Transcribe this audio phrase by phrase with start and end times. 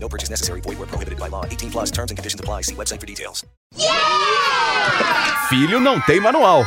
[0.00, 0.60] No purchase necessary.
[0.62, 1.44] Void where prohibited by law.
[1.44, 2.62] 18 plus terms and conditions apply.
[2.62, 3.44] See website for details.
[5.48, 6.64] Filho não tem manual.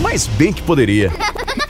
[0.00, 1.10] Mas bem que poderia.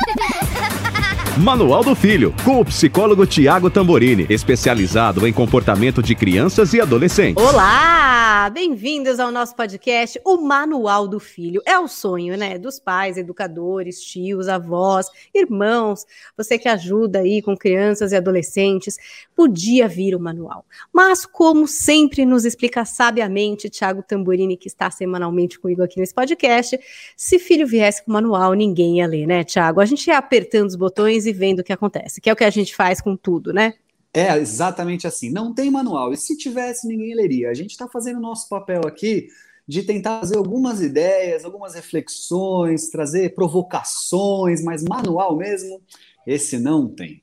[1.39, 7.45] Manual do Filho, com o psicólogo Tiago Tamborini, especializado em comportamento de crianças e adolescentes.
[7.45, 8.49] Olá!
[8.49, 11.61] Bem-vindos ao nosso podcast, o Manual do Filho.
[11.67, 12.59] É o sonho, né?
[12.59, 18.97] Dos pais, educadores, tios, avós, irmãos, você que ajuda aí com crianças e adolescentes,
[19.35, 20.65] podia vir o manual.
[20.93, 26.79] Mas, como sempre nos explica sabiamente Tiago Tamborini, que está semanalmente comigo aqui nesse podcast,
[27.17, 29.81] se filho viesse com o manual, ninguém ia ler, né, Tiago?
[29.81, 32.45] A gente ia apertando os botões e vendo o que acontece, que é o que
[32.45, 33.75] a gente faz com tudo, né?
[34.13, 35.31] É exatamente assim.
[35.31, 36.13] Não tem manual.
[36.13, 37.51] E se tivesse, ninguém leria.
[37.51, 39.29] A gente está fazendo o nosso papel aqui
[39.69, 45.83] de tentar fazer algumas ideias, algumas reflexões, trazer provocações, mas manual mesmo,
[46.27, 47.21] esse não tem.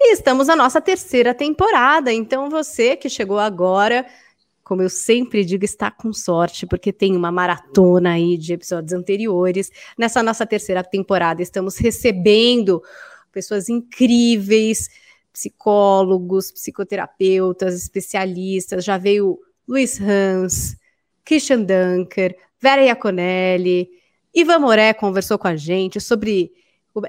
[0.00, 2.12] E estamos na nossa terceira temporada.
[2.12, 4.06] Então, você que chegou agora,
[4.62, 9.70] como eu sempre digo, está com sorte, porque tem uma maratona aí de episódios anteriores.
[9.98, 12.80] Nessa nossa terceira temporada, estamos recebendo
[13.32, 14.88] pessoas incríveis
[15.32, 18.84] psicólogos, psicoterapeutas, especialistas.
[18.84, 20.76] Já veio Luiz Hans,
[21.24, 23.88] Christian Dunker, Vera Iaconelli,
[24.34, 26.52] Ivan Moré conversou com a gente sobre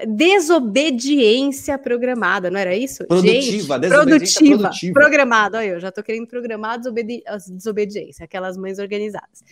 [0.06, 3.04] desobediência programada, não era isso?
[3.06, 4.92] Produtiva, gente, produtiva, produtiva.
[4.92, 9.42] Programada, olha, eu já tô querendo programar desobedi desobediência, aquelas mães organizadas.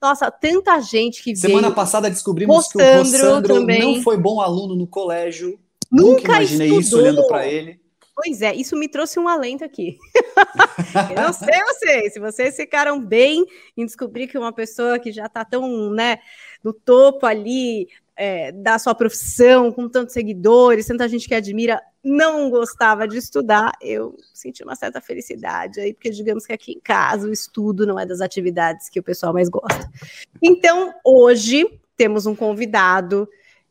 [0.00, 1.74] Nossa, tanta gente que Semana veio.
[1.74, 3.80] passada descobrimos Rossandro que o Rossandro também.
[3.80, 5.58] não foi bom aluno no colégio.
[5.90, 6.80] Nunca, Nunca imaginei estudou.
[6.80, 7.80] isso olhando para ele.
[8.14, 9.98] Pois é, isso me trouxe um alento aqui.
[11.14, 13.44] eu não sei vocês, se vocês ficaram bem
[13.76, 16.18] em descobrir que uma pessoa que já está tão, né,
[16.64, 22.48] no topo ali é, da sua profissão, com tantos seguidores, tanta gente que admira, não
[22.48, 27.28] gostava de estudar, eu senti uma certa felicidade aí, porque digamos que aqui em casa
[27.28, 29.90] o estudo não é das atividades que o pessoal mais gosta.
[30.42, 31.66] Então, hoje
[31.96, 33.28] temos um convidado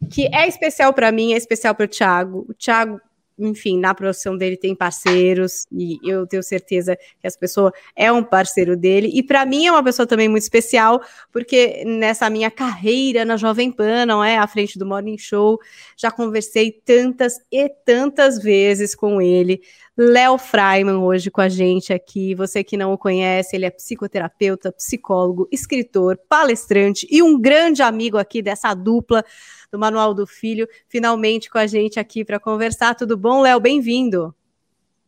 [0.09, 2.45] que é especial para mim, é especial para o Thiago.
[2.49, 2.99] O Thiago
[3.37, 8.23] enfim, na profissão dele tem parceiros e eu tenho certeza que essa pessoa é um
[8.23, 9.09] parceiro dele.
[9.13, 11.01] E para mim é uma pessoa também muito especial,
[11.31, 15.59] porque nessa minha carreira na Jovem Pan, não é, à frente do Morning Show,
[15.97, 19.61] já conversei tantas e tantas vezes com ele.
[19.97, 22.35] Léo Freiman hoje com a gente aqui.
[22.35, 28.17] Você que não o conhece, ele é psicoterapeuta, psicólogo, escritor, palestrante e um grande amigo
[28.17, 29.23] aqui dessa dupla
[29.71, 32.93] do Manual do Filho, finalmente com a gente aqui para conversar.
[32.95, 33.59] Tudo bom, Léo?
[33.61, 34.35] Bem-vindo.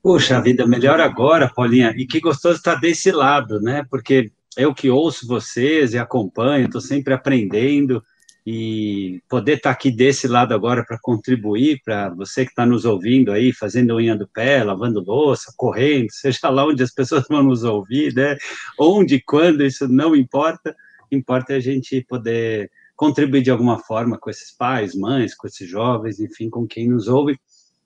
[0.01, 1.93] Puxa vida, melhor agora, Paulinha.
[1.97, 3.85] E que gostoso estar desse lado, né?
[3.89, 8.01] Porque eu que ouço vocês e acompanho, estou sempre aprendendo
[8.49, 13.29] e poder estar aqui desse lado agora para contribuir para você que está nos ouvindo
[13.29, 17.65] aí, fazendo unha do pé, lavando louça, correndo, seja lá onde as pessoas vão nos
[17.65, 18.37] ouvir, né?
[18.79, 20.73] Onde, quando, isso não importa.
[21.11, 26.21] Importa a gente poder contribuir de alguma forma com esses pais, mães, com esses jovens,
[26.21, 27.37] enfim, com quem nos ouve.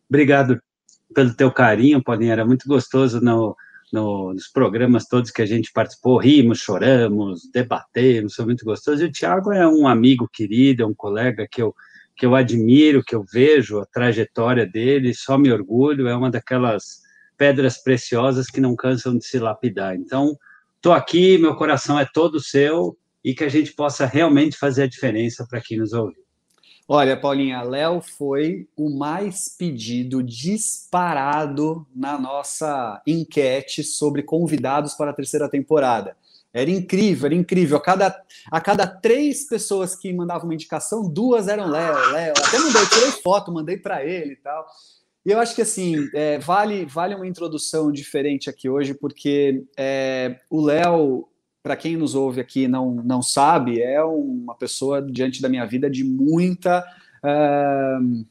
[0.07, 0.61] Obrigado
[1.11, 3.57] pelo teu carinho, Paulinho, era muito gostoso no,
[3.91, 9.03] no, nos programas todos que a gente participou, rimos, choramos, debatemos, foi muito gostoso.
[9.03, 11.75] E o Tiago é um amigo querido, é um colega que eu,
[12.15, 17.01] que eu admiro, que eu vejo a trajetória dele, só me orgulho, é uma daquelas
[17.37, 19.95] pedras preciosas que não cansam de se lapidar.
[19.95, 20.37] Então,
[20.75, 24.87] estou aqui, meu coração é todo seu, e que a gente possa realmente fazer a
[24.87, 26.15] diferença para quem nos ouve.
[26.87, 35.13] Olha, Paulinha, Léo foi o mais pedido disparado na nossa enquete sobre convidados para a
[35.13, 36.17] terceira temporada.
[36.53, 37.77] Era incrível, era incrível.
[37.77, 38.21] A cada,
[38.51, 42.33] a cada três pessoas que mandavam uma indicação, duas eram Léo, Léo.
[42.37, 44.65] Até mandei, tirei foto, mandei para ele e tal.
[45.25, 50.39] E eu acho que assim, é, vale, vale uma introdução diferente aqui hoje, porque é,
[50.49, 51.27] o Léo
[51.61, 55.89] para quem nos ouve aqui não, não sabe, é uma pessoa diante da minha vida
[55.89, 56.83] de muita
[57.23, 58.25] uh,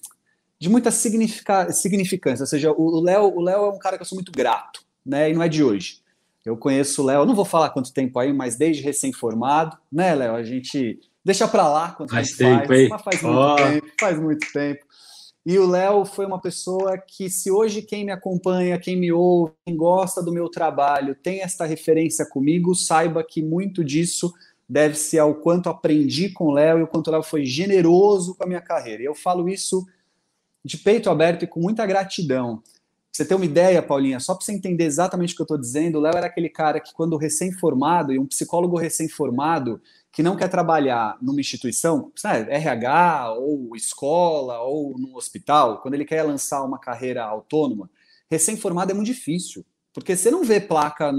[0.58, 2.42] de muita significa, significância.
[2.42, 5.30] Ou seja, o Léo o Léo é um cara que eu sou muito grato, né?
[5.30, 6.00] E não é de hoje.
[6.44, 10.34] Eu conheço o Léo, não vou falar quanto tempo aí, mas desde recém-formado, né, Léo?
[10.34, 13.56] A gente deixa para lá quanto faz tempo, faz, mas faz muito oh.
[13.56, 14.86] tempo, faz muito tempo.
[15.50, 19.52] E o Léo foi uma pessoa que, se hoje quem me acompanha, quem me ouve,
[19.66, 24.32] quem gosta do meu trabalho, tem esta referência comigo, saiba que muito disso
[24.68, 28.44] deve-se ao quanto aprendi com o Léo e o quanto o Léo foi generoso com
[28.44, 29.02] a minha carreira.
[29.02, 29.84] E eu falo isso
[30.64, 32.62] de peito aberto e com muita gratidão.
[33.10, 35.98] Você ter uma ideia, Paulinha, só para você entender exatamente o que eu estou dizendo,
[35.98, 39.82] o Léo era aquele cara que, quando recém-formado, e um psicólogo recém-formado,
[40.12, 46.04] que não quer trabalhar numa instituição, sabe, RH, ou escola, ou num hospital, quando ele
[46.04, 47.88] quer lançar uma carreira autônoma,
[48.28, 51.12] recém-formado é muito difícil, porque você não vê placa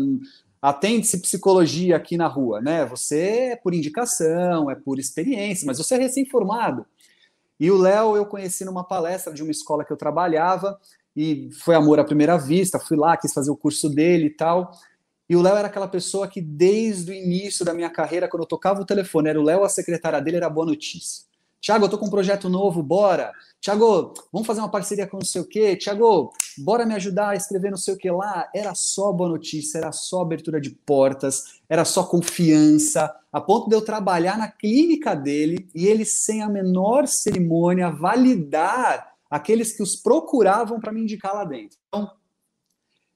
[0.62, 2.86] atende-se psicologia aqui na rua, né?
[2.86, 6.86] Você é por indicação, é por experiência, mas você é recém-formado.
[7.60, 10.80] E o Léo eu conheci numa palestra de uma escola que eu trabalhava,
[11.16, 14.72] e foi amor à primeira vista, fui lá, quis fazer o curso dele e tal.
[15.32, 18.48] E o Léo era aquela pessoa que, desde o início da minha carreira, quando eu
[18.48, 21.24] tocava o telefone, era o Léo, a secretária dele, era boa notícia.
[21.62, 23.32] Tiago, eu tô com um projeto novo, bora.
[23.62, 25.78] Tiago, vamos fazer uma parceria com não sei o quê.
[25.78, 28.50] Tiago, bora me ajudar a escrever não sei o que lá.
[28.54, 33.76] Era só boa notícia, era só abertura de portas, era só confiança, a ponto de
[33.78, 39.96] eu trabalhar na clínica dele e ele, sem a menor cerimônia, validar aqueles que os
[39.96, 41.78] procuravam para me indicar lá dentro.
[41.88, 42.12] Então,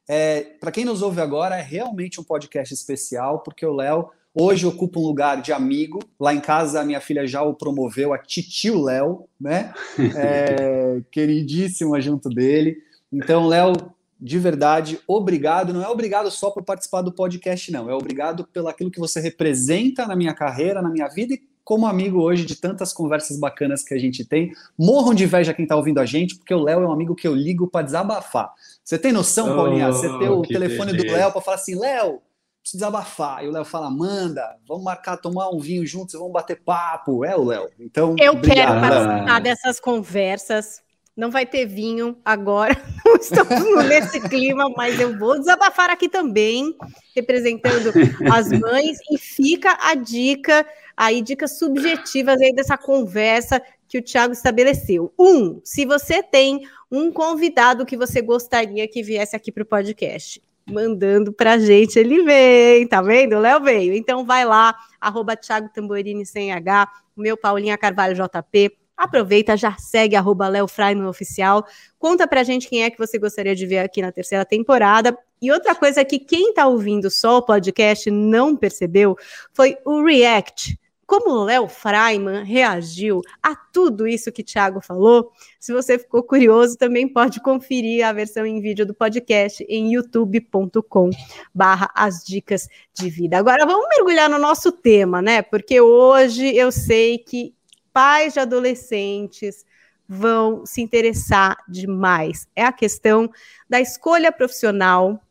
[0.07, 4.65] é, para quem nos ouve agora, é realmente um podcast especial, porque o Léo hoje
[4.65, 5.99] ocupa um lugar de amigo.
[6.19, 9.73] Lá em casa, a minha filha já o promoveu a Titio Léo, né?
[10.15, 12.77] É, queridíssima junto dele.
[13.11, 13.73] Então, Léo,
[14.19, 15.73] de verdade, obrigado.
[15.73, 17.89] Não é obrigado só por participar do podcast, não.
[17.89, 21.87] É obrigado pelo aquilo que você representa na minha carreira, na minha vida e como
[21.87, 24.53] amigo hoje de tantas conversas bacanas que a gente tem.
[24.77, 27.27] Morram de inveja quem está ouvindo a gente, porque o Léo é um amigo que
[27.27, 28.53] eu ligo para desabafar.
[28.83, 29.91] Você tem noção, oh, Paulinha?
[29.91, 31.07] Você tem o telefone beleza.
[31.07, 32.21] do Léo para falar assim, Léo,
[32.61, 33.43] preciso desabafar.
[33.43, 37.25] E o Léo fala, manda, vamos marcar, tomar um vinho juntos, vamos bater papo.
[37.25, 37.67] É o Léo.
[37.79, 38.67] Então, eu obrigado.
[38.67, 40.85] quero participar dessas conversas
[41.15, 42.75] não vai ter vinho agora,
[43.05, 46.75] não estamos nesse clima, mas eu vou desabafar aqui também,
[47.15, 47.93] representando
[48.31, 54.33] as mães, e fica a dica, aí dicas subjetivas aí dessa conversa que o Thiago
[54.33, 55.13] estabeleceu.
[55.19, 60.41] Um, se você tem um convidado que você gostaria que viesse aqui para o podcast,
[60.67, 63.35] mandando para a gente, ele vem, tá vendo?
[63.35, 63.93] O Léo veio.
[63.93, 69.75] Então vai lá, arroba Thiago Tamborini sem H, o meu Paulinha Carvalho JP, Aproveita, já
[69.77, 71.65] segue arroba Léo Freiman Oficial.
[71.99, 75.17] Conta pra gente quem é que você gostaria de ver aqui na terceira temporada.
[75.41, 79.17] E outra coisa que quem tá ouvindo só o podcast não percebeu
[79.53, 80.79] foi o React.
[81.05, 86.77] Como o Léo Freiman reagiu a tudo isso que Thiago falou, se você ficou curioso,
[86.77, 91.11] também pode conferir a versão em vídeo do podcast em youtube.com
[91.53, 93.37] barra as dicas de vida.
[93.37, 95.41] Agora vamos mergulhar no nosso tema, né?
[95.43, 97.53] Porque hoje eu sei que
[97.93, 99.63] pais de adolescentes
[100.07, 102.47] vão se interessar demais.
[102.55, 103.29] É a questão
[103.69, 105.21] da escolha profissional.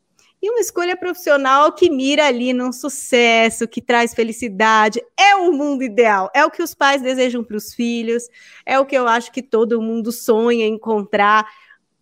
[0.45, 5.83] E uma escolha profissional que mira ali num sucesso, que traz felicidade, é o mundo
[5.83, 8.29] ideal, é o que os pais desejam para os filhos,
[8.63, 11.51] é o que eu acho que todo mundo sonha encontrar,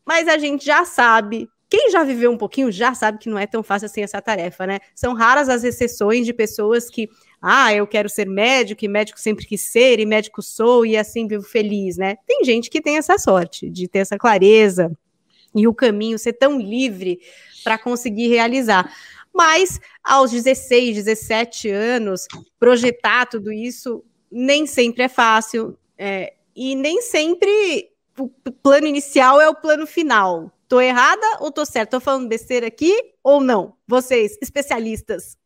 [0.06, 3.48] mas a gente já sabe quem já viveu um pouquinho já sabe que não é
[3.48, 4.80] tão fácil assim essa tarefa, né?
[4.94, 7.08] São raras as exceções de pessoas que
[7.42, 11.30] ah, eu quero ser médico e médico sempre quis ser e médico sou e assim
[11.30, 12.18] vivo feliz, né?
[12.28, 14.92] Tem gente que tem essa sorte de ter essa clareza
[15.56, 17.20] e o caminho ser tão livre
[17.64, 18.94] para conseguir realizar.
[19.34, 22.28] Mas aos 16, 17 anos,
[22.60, 29.50] projetar tudo isso nem sempre é fácil é, e nem sempre o plano inicial é
[29.50, 30.52] o plano final.
[30.68, 31.98] Tô errada ou tô certa?
[31.98, 33.76] Tô falando besteira aqui ou não?
[33.88, 35.38] Vocês, especialistas.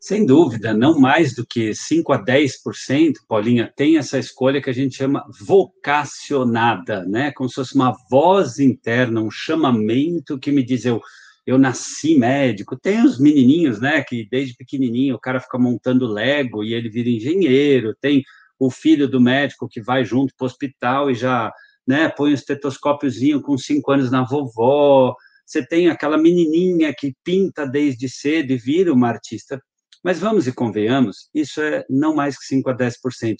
[0.00, 4.74] Sem dúvida, não mais do que 5 a 10%, Paulinha, tem essa escolha que a
[4.74, 7.32] gente chama vocacionada, né?
[7.32, 11.00] Como se fosse uma voz interna, um chamamento que me diz eu
[11.48, 12.78] eu nasci médico.
[12.78, 17.08] Tem os menininhos, né, que desde pequenininho o cara fica montando Lego e ele vira
[17.08, 17.96] engenheiro.
[18.02, 18.22] Tem
[18.58, 21.50] o filho do médico que vai junto para o hospital e já,
[21.86, 25.14] né, põe um estetoscópiozinho com cinco anos na vovó.
[25.46, 29.58] Você tem aquela menininha que pinta desde cedo e vira uma artista.
[30.02, 33.36] Mas vamos e convenhamos, isso é não mais que 5 a 10%,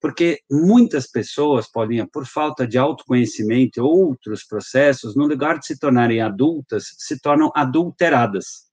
[0.00, 5.78] porque muitas pessoas, Paulinha, por falta de autoconhecimento e outros processos, no lugar de se
[5.78, 8.70] tornarem adultas, se tornam adulteradas.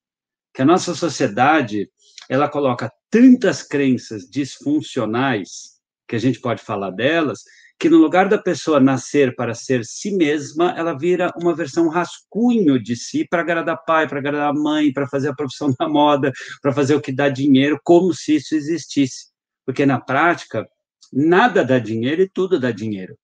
[0.54, 1.90] Que a nossa sociedade,
[2.28, 7.44] ela coloca tantas crenças disfuncionais, que a gente pode falar delas,
[7.80, 12.78] que no lugar da pessoa nascer para ser si mesma, ela vira uma versão rascunho
[12.78, 16.32] de si para agradar pai, para agradar mãe, para fazer a profissão da moda,
[16.62, 19.28] para fazer o que dá dinheiro, como se isso existisse.
[19.66, 20.68] Porque na prática,
[21.14, 23.18] nada dá dinheiro e tudo dá dinheiro.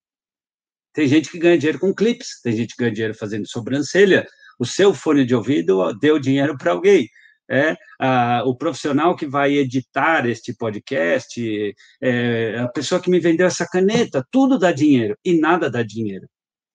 [0.94, 4.26] Tem gente que ganha dinheiro com clips, tem gente que ganha dinheiro fazendo sobrancelha.
[4.58, 7.10] O seu fone de ouvido deu dinheiro para alguém.
[7.50, 13.46] É, a, o profissional que vai editar este podcast, é, a pessoa que me vendeu
[13.46, 16.28] essa caneta, tudo dá dinheiro e nada dá dinheiro.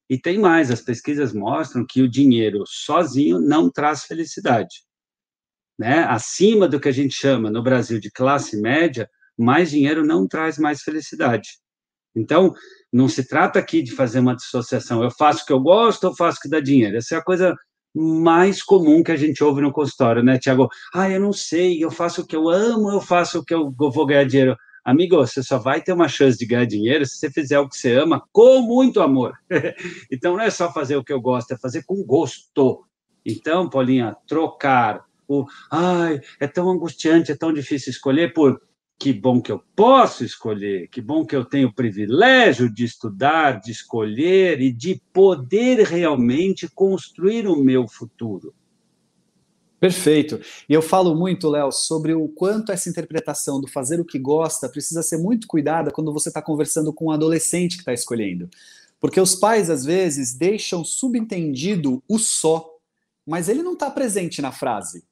[0.09, 4.83] E tem mais, as pesquisas mostram que o dinheiro sozinho não traz felicidade.
[5.79, 6.05] Né?
[6.05, 9.09] Acima do que a gente chama no Brasil de classe média,
[9.39, 11.49] mais dinheiro não traz mais felicidade.
[12.15, 12.53] Então,
[12.93, 15.03] não se trata aqui de fazer uma dissociação.
[15.03, 16.97] Eu faço o que eu gosto, eu faço o que dá dinheiro.
[16.97, 17.57] Essa é a coisa
[17.95, 20.69] mais comum que a gente ouve no consultório, né, Tiago?
[20.95, 23.73] Ah, eu não sei, eu faço o que eu amo, eu faço o que eu
[23.77, 24.57] vou ganhar dinheiro.
[24.85, 27.77] Amigo, você só vai ter uma chance de ganhar dinheiro se você fizer o que
[27.77, 29.35] você ama com muito amor.
[30.11, 32.85] então, não é só fazer o que eu gosto, é fazer com gosto.
[33.25, 35.45] Então, Paulinha, trocar o.
[35.71, 38.61] Ai, é tão angustiante, é tão difícil escolher por
[39.01, 43.59] que bom que eu posso escolher, que bom que eu tenho o privilégio de estudar,
[43.59, 48.55] de escolher e de poder realmente construir o meu futuro.
[49.81, 50.39] Perfeito.
[50.69, 54.69] E eu falo muito, Léo, sobre o quanto essa interpretação do fazer o que gosta
[54.69, 58.51] precisa ser muito cuidada quando você está conversando com um adolescente que está escolhendo.
[59.01, 62.71] Porque os pais, às vezes, deixam subentendido o só,
[63.27, 65.05] mas ele não está presente na frase.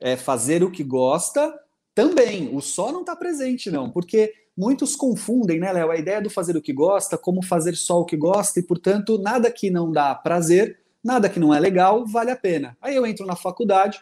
[0.00, 1.54] É fazer o que gosta
[1.96, 6.28] também, o só não está presente, não, porque muitos confundem, né, Léo, a ideia do
[6.28, 9.90] fazer o que gosta como fazer só o que gosta, e, portanto, nada que não
[9.90, 12.76] dá prazer, nada que não é legal, vale a pena.
[12.82, 13.98] Aí eu entro na faculdade,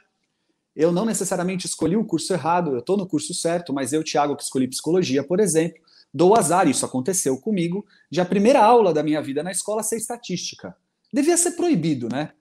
[0.75, 4.35] eu não necessariamente escolhi o curso errado, eu estou no curso certo, mas eu, Thiago,
[4.35, 5.81] que escolhi psicologia, por exemplo,
[6.13, 9.99] dou azar, isso aconteceu comigo, de a primeira aula da minha vida na escola ser
[9.99, 10.77] estatística.
[11.13, 12.33] Devia ser proibido, né?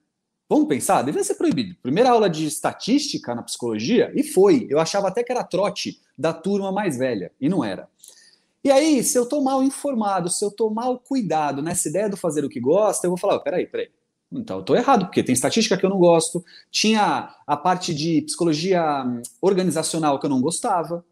[0.54, 1.76] Vamos pensar, devia ser proibido.
[1.82, 4.68] Primeira aula de estatística na psicologia, e foi.
[4.70, 7.90] Eu achava até que era trote da turma mais velha, e não era.
[8.64, 12.16] E aí, se eu estou mal informado, se eu estou mal cuidado nessa ideia do
[12.16, 13.90] fazer o que gosta, eu vou falar: oh, peraí, peraí.
[14.32, 18.22] Então, eu estou errado, porque tem estatística que eu não gosto, tinha a parte de
[18.22, 21.04] psicologia hum, organizacional que eu não gostava,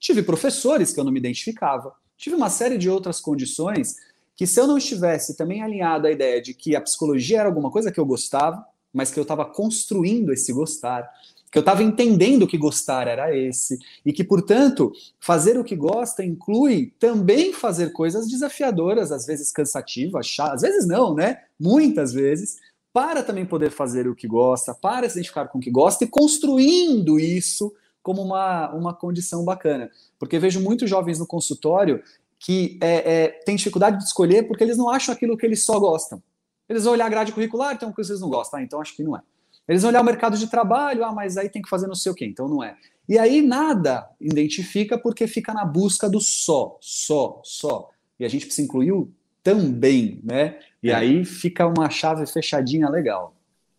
[0.00, 3.94] tive professores que eu não me identificava, tive uma série de outras condições
[4.34, 7.70] que, se eu não estivesse também alinhado à ideia de que a psicologia era alguma
[7.70, 8.64] coisa que eu gostava,
[8.96, 11.06] mas que eu estava construindo esse gostar,
[11.52, 16.24] que eu estava entendendo que gostar era esse, e que, portanto, fazer o que gosta
[16.24, 21.42] inclui também fazer coisas desafiadoras, às vezes cansativas, às vezes não, né?
[21.60, 22.56] Muitas vezes,
[22.90, 26.08] para também poder fazer o que gosta, para se identificar com o que gosta e
[26.08, 29.90] construindo isso como uma, uma condição bacana.
[30.18, 32.02] Porque vejo muitos jovens no consultório
[32.38, 35.78] que é, é, têm dificuldade de escolher porque eles não acham aquilo que eles só
[35.78, 36.22] gostam.
[36.68, 39.02] Eles vão olhar a grade curricular, então que vocês não gostam, ah, então acho que
[39.02, 39.20] não é.
[39.68, 42.12] Eles vão olhar o mercado de trabalho, ah, mas aí tem que fazer não sei
[42.12, 42.76] o quê, então não é.
[43.08, 47.90] E aí nada identifica porque fica na busca do só, só, só.
[48.18, 49.10] E a gente precisa incluir o
[49.42, 50.58] também, né?
[50.82, 50.94] E é.
[50.94, 53.34] aí fica uma chave fechadinha legal.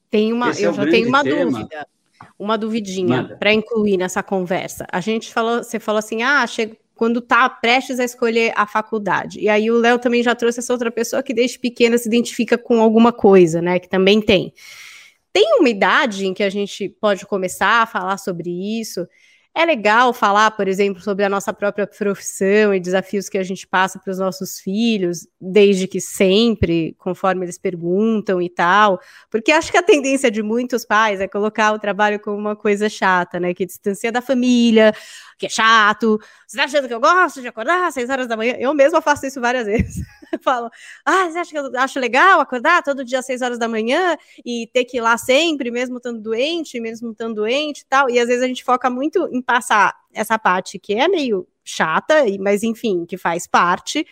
[0.09, 1.51] Tem uma, Esse eu é já tenho uma tema.
[1.51, 1.87] dúvida,
[2.39, 4.87] uma duvidinha para incluir nessa conversa.
[4.89, 9.39] A gente falou, você falou assim, ah, chega, quando está prestes a escolher a faculdade.
[9.39, 12.57] E aí o Léo também já trouxe essa outra pessoa que desde pequena se identifica
[12.57, 13.79] com alguma coisa, né?
[13.79, 14.53] Que também tem.
[15.31, 19.07] Tem uma idade em que a gente pode começar a falar sobre isso.
[19.59, 23.65] É legal falar, por exemplo, sobre a nossa própria profissão e desafios que a gente
[23.65, 28.99] passa para os nossos filhos, desde que sempre, conforme eles perguntam e tal,
[29.31, 32.87] porque acho que a tendência de muitos pais é colocar o trabalho como uma coisa
[32.87, 33.51] chata, né?
[33.51, 34.93] Que distancia da família,
[35.39, 36.19] que é chato.
[36.45, 38.55] Você tá achando que eu gosto de acordar às seis horas da manhã?
[38.59, 40.05] Eu mesma faço isso várias vezes.
[40.41, 40.69] Falo,
[41.05, 44.17] ah, você acha que eu acho legal acordar todo dia às seis horas da manhã
[44.45, 48.09] e ter que ir lá sempre, mesmo estando doente, mesmo estando doente e tal?
[48.09, 52.25] E às vezes a gente foca muito em passar essa parte que é meio chata,
[52.39, 54.05] mas enfim, que faz parte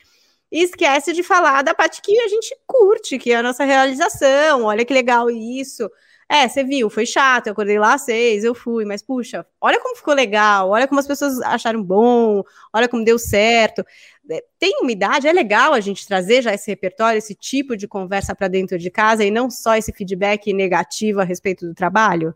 [0.51, 4.63] e esquece de falar da parte que a gente curte, que é a nossa realização.
[4.63, 5.89] Olha que legal isso.
[6.27, 9.79] É, você viu, foi chato, eu acordei lá às seis, eu fui, mas puxa, olha
[9.79, 12.41] como ficou legal, olha como as pessoas acharam bom,
[12.73, 13.85] olha como deu certo.
[14.29, 17.87] É, tem uma idade, é legal a gente trazer já esse repertório, esse tipo de
[17.87, 22.33] conversa para dentro de casa e não só esse feedback negativo a respeito do trabalho?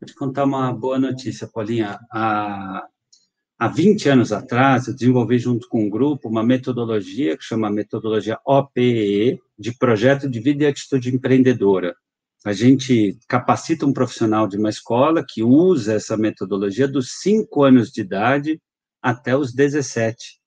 [0.00, 1.98] Vou te contar uma boa notícia, Paulinha.
[2.10, 2.86] Há,
[3.58, 8.38] há 20 anos atrás, eu desenvolvi junto com um grupo uma metodologia que chama metodologia
[8.44, 11.94] OPE, de Projeto de Vida e Atitude Empreendedora
[12.44, 17.90] a gente capacita um profissional de uma escola que usa essa metodologia dos 5 anos
[17.90, 18.60] de idade
[19.00, 20.40] até os 17,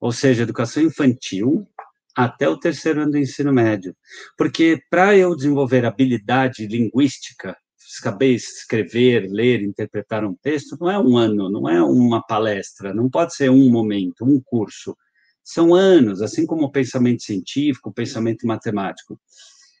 [0.00, 1.66] ou seja, educação infantil
[2.14, 3.94] até o terceiro ano do ensino médio.
[4.38, 11.16] Porque para eu desenvolver habilidade linguística, saber escrever, ler, interpretar um texto, não é um
[11.16, 14.96] ano, não é uma palestra, não pode ser um momento, um curso.
[15.44, 19.20] São anos, assim como o pensamento científico, o pensamento matemático.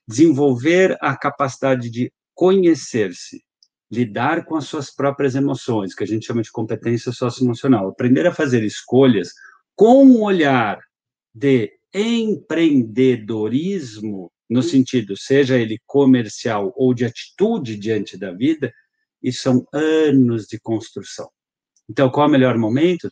[0.06, 3.42] Desenvolver a capacidade de conhecer-se,
[3.90, 7.88] lidar com as suas próprias emoções, que a gente chama de competência socioemocional.
[7.88, 9.32] Aprender a fazer escolhas
[9.76, 10.80] com um olhar
[11.34, 18.72] de empreendedorismo, no sentido, seja ele comercial ou de atitude diante da vida,
[19.22, 21.28] e são anos de construção.
[21.88, 23.10] Então, qual é o melhor momento?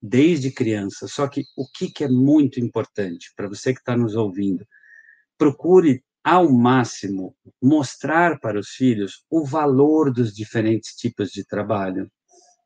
[0.00, 1.08] Desde criança.
[1.08, 4.66] Só que o que, que é muito importante para você que está nos ouvindo?
[5.36, 12.10] Procure ao máximo mostrar para os filhos o valor dos diferentes tipos de trabalho.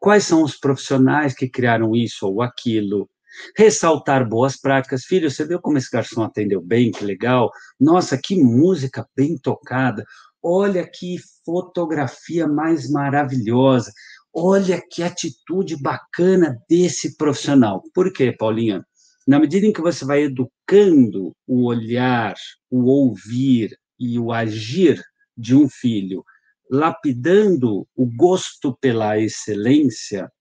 [0.02, 3.08] Quais são os profissionais que criaram isso ou aquilo?
[3.56, 5.04] Ressaltar boas práticas.
[5.04, 6.90] Filho, você viu como esse garçom atendeu bem?
[6.90, 7.48] Que legal.
[7.78, 10.04] Nossa, que música bem tocada.
[10.42, 13.92] Olha que fotografia mais maravilhosa.
[14.34, 17.80] Olha que atitude bacana desse profissional.
[17.94, 18.84] Por quê, Paulinha?
[19.24, 22.34] Na medida em que você vai educando o olhar,
[22.68, 25.00] o ouvir e o agir
[25.36, 26.24] de um filho,
[26.72, 30.32] lapidando o gosto pela excelência,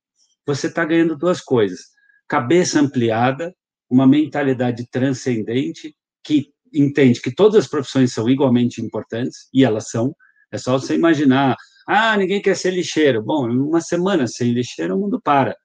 [0.48, 1.82] você está ganhando duas coisas:
[2.26, 3.54] cabeça ampliada,
[3.90, 10.16] uma mentalidade transcendente que entende que todas as profissões são igualmente importantes, e elas são.
[10.50, 13.22] É só você imaginar, ah, ninguém quer ser lixeiro.
[13.22, 15.56] Bom, uma semana sem lixeiro, o mundo para.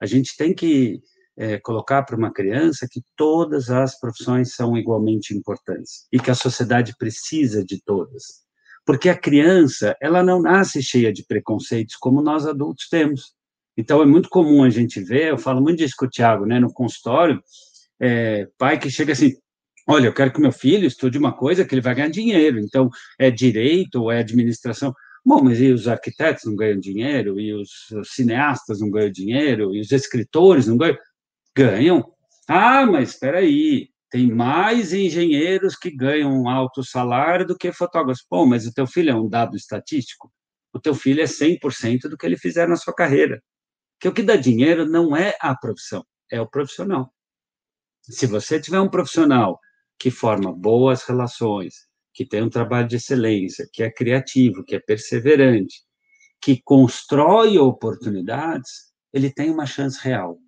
[0.00, 1.00] A gente tem que
[1.36, 6.34] é, colocar para uma criança que todas as profissões são igualmente importantes e que a
[6.34, 8.44] sociedade precisa de todas.
[8.86, 13.34] Porque a criança, ela não nasce cheia de preconceitos como nós adultos temos.
[13.76, 16.60] Então, é muito comum a gente ver, eu falo muito disso com o Tiago, né,
[16.60, 17.42] no consultório,
[18.00, 19.32] é, pai que chega assim,
[19.88, 22.88] olha, eu quero que meu filho estude uma coisa que ele vai ganhar dinheiro, então,
[23.18, 24.94] é direito ou é administração.
[25.24, 27.40] Bom, mas e os arquitetos não ganham dinheiro?
[27.40, 27.70] E os
[28.04, 29.74] cineastas não ganham dinheiro?
[29.74, 30.98] E os escritores não ganham?
[31.56, 32.04] Ganham.
[32.46, 38.24] Ah, mas espera aí, tem mais engenheiros que ganham um alto salário do que fotógrafos.
[38.30, 40.32] Bom, mas o teu filho é um dado estatístico?
[40.72, 43.42] O teu filho é 100% do que ele fizer na sua carreira.
[43.98, 47.12] Que o que dá dinheiro não é a profissão, é o profissional.
[48.02, 49.58] Se você tiver um profissional
[49.98, 51.74] que forma boas relações,
[52.12, 55.82] que tem um trabalho de excelência, que é criativo, que é perseverante,
[56.40, 60.38] que constrói oportunidades, ele tem uma chance real.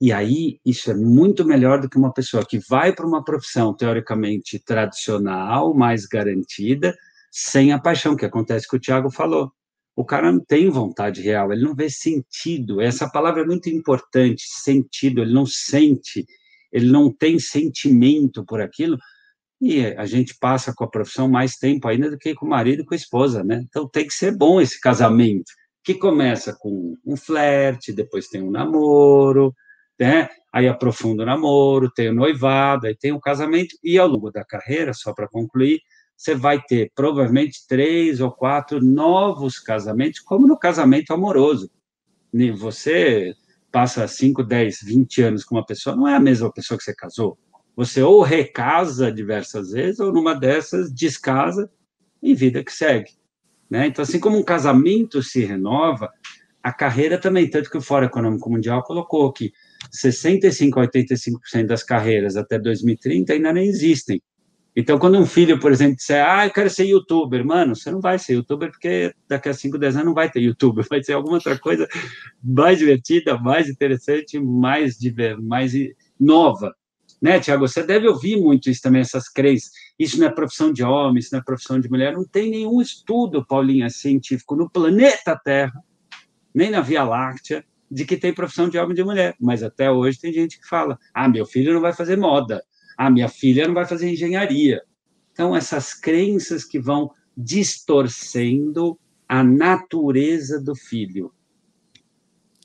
[0.00, 3.74] E aí, isso é muito melhor do que uma pessoa que vai para uma profissão
[3.74, 6.96] teoricamente tradicional, mais garantida,
[7.30, 9.52] sem a paixão, que acontece que o Tiago falou.
[9.94, 12.80] O cara não tem vontade real, ele não vê sentido.
[12.80, 16.24] Essa palavra é muito importante, sentido, ele não sente,
[16.72, 18.96] ele não tem sentimento por aquilo,
[19.60, 22.82] e a gente passa com a profissão mais tempo ainda do que com o marido
[22.82, 23.62] e com a esposa, né?
[23.68, 25.52] Então tem que ser bom esse casamento,
[25.84, 29.54] que começa com um flerte, depois tem um namoro,
[30.00, 30.28] né?
[30.50, 34.42] Aí aprofunda o namoro, tem o noivado, aí tem o casamento, e ao longo da
[34.42, 35.80] carreira, só para concluir,
[36.16, 41.70] você vai ter provavelmente três ou quatro novos casamentos, como no casamento amoroso.
[42.56, 43.34] Você
[43.70, 46.94] passa 5, 10, 20 anos com uma pessoa, não é a mesma pessoa que você
[46.94, 47.38] casou.
[47.76, 51.70] Você ou recasa diversas vezes, ou numa dessas descasa
[52.22, 53.12] e vida que segue.
[53.70, 53.86] Né?
[53.86, 56.10] Então, assim como um casamento se renova,
[56.62, 59.52] a carreira também, tanto que o Fórum Econômico Mundial colocou que
[59.90, 64.20] 65 a 85% das carreiras até 2030 ainda nem existem.
[64.74, 68.00] Então, quando um filho, por exemplo, disser, ah, eu quero ser youtuber, mano, você não
[68.00, 71.14] vai ser youtuber porque daqui a 5, 10 anos não vai ter youtuber, vai ser
[71.14, 71.88] alguma outra coisa
[72.42, 74.96] mais divertida, mais interessante, mais,
[75.40, 75.72] mais
[76.18, 76.74] nova.
[77.20, 77.68] Né, Tiago?
[77.68, 79.70] Você deve ouvir muito isso também, essas crenças.
[79.98, 82.14] Isso não é profissão de homem, isso não é profissão de mulher.
[82.14, 85.84] Não tem nenhum estudo, Paulinha, científico no planeta Terra,
[86.54, 89.90] nem na Via Láctea, de que tem profissão de homem e de mulher, mas até
[89.90, 92.62] hoje tem gente que fala: ah, meu filho não vai fazer moda,
[92.96, 94.82] ah, minha filha não vai fazer engenharia.
[95.32, 98.98] Então, essas crenças que vão distorcendo
[99.28, 101.32] a natureza do filho.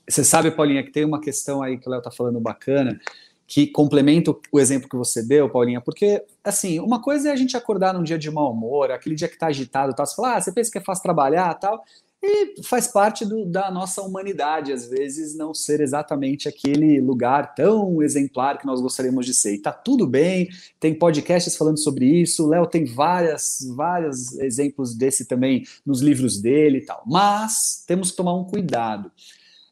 [0.08, 3.00] Você sabe, Paulinha, que tem uma questão aí que o Léo está falando bacana,
[3.46, 7.56] que complementa o exemplo que você deu, Paulinha, porque, assim, uma coisa é a gente
[7.56, 10.40] acordar num dia de mau humor, aquele dia que está agitado, tá, você fala, ah,
[10.40, 11.84] você pensa que é fácil trabalhar tal,
[12.26, 18.02] e faz parte do, da nossa humanidade, às vezes, não ser exatamente aquele lugar tão
[18.02, 19.54] exemplar que nós gostaríamos de ser.
[19.54, 20.48] E tá tudo bem,
[20.80, 26.40] tem podcasts falando sobre isso, o Léo tem várias, vários exemplos desse também nos livros
[26.40, 27.02] dele e tal.
[27.06, 29.10] Mas temos que tomar um cuidado.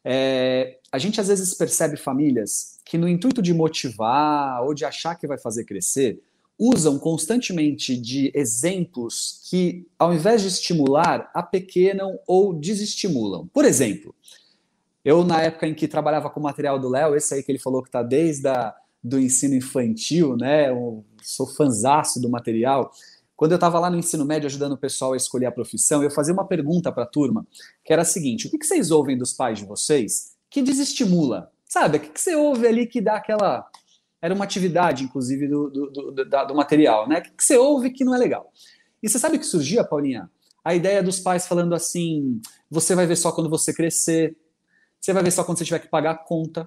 [0.04, 5.14] É, a gente às vezes percebe famílias que, no intuito de motivar ou de achar
[5.14, 6.20] que vai fazer crescer,
[6.58, 13.48] usam constantemente de exemplos que, ao invés de estimular, apequenam ou desestimulam.
[13.48, 14.14] Por exemplo,
[15.04, 17.58] Eu, na época em que trabalhava com o material do Léo, esse aí que ele
[17.58, 20.70] falou que está desde a, do ensino infantil, né?
[20.70, 22.90] Eu sou fanzaço do material.
[23.36, 26.10] Quando eu estava lá no ensino médio ajudando o pessoal a escolher a profissão, eu
[26.10, 27.46] fazia uma pergunta para a turma,
[27.84, 31.50] que era a seguinte: o que, que vocês ouvem dos pais de vocês que desestimula?
[31.66, 33.68] Sabe, o que, que você ouve ali que dá aquela.
[34.24, 37.20] Era uma atividade, inclusive, do, do, do, do material, né?
[37.20, 38.50] Que, você ouve que não é legal?
[39.02, 40.30] E você sabe o que surgia, Paulinha?
[40.64, 44.34] A ideia dos pais falando assim: você vai ver só quando você crescer,
[44.98, 46.66] você vai ver só quando você tiver que pagar a conta,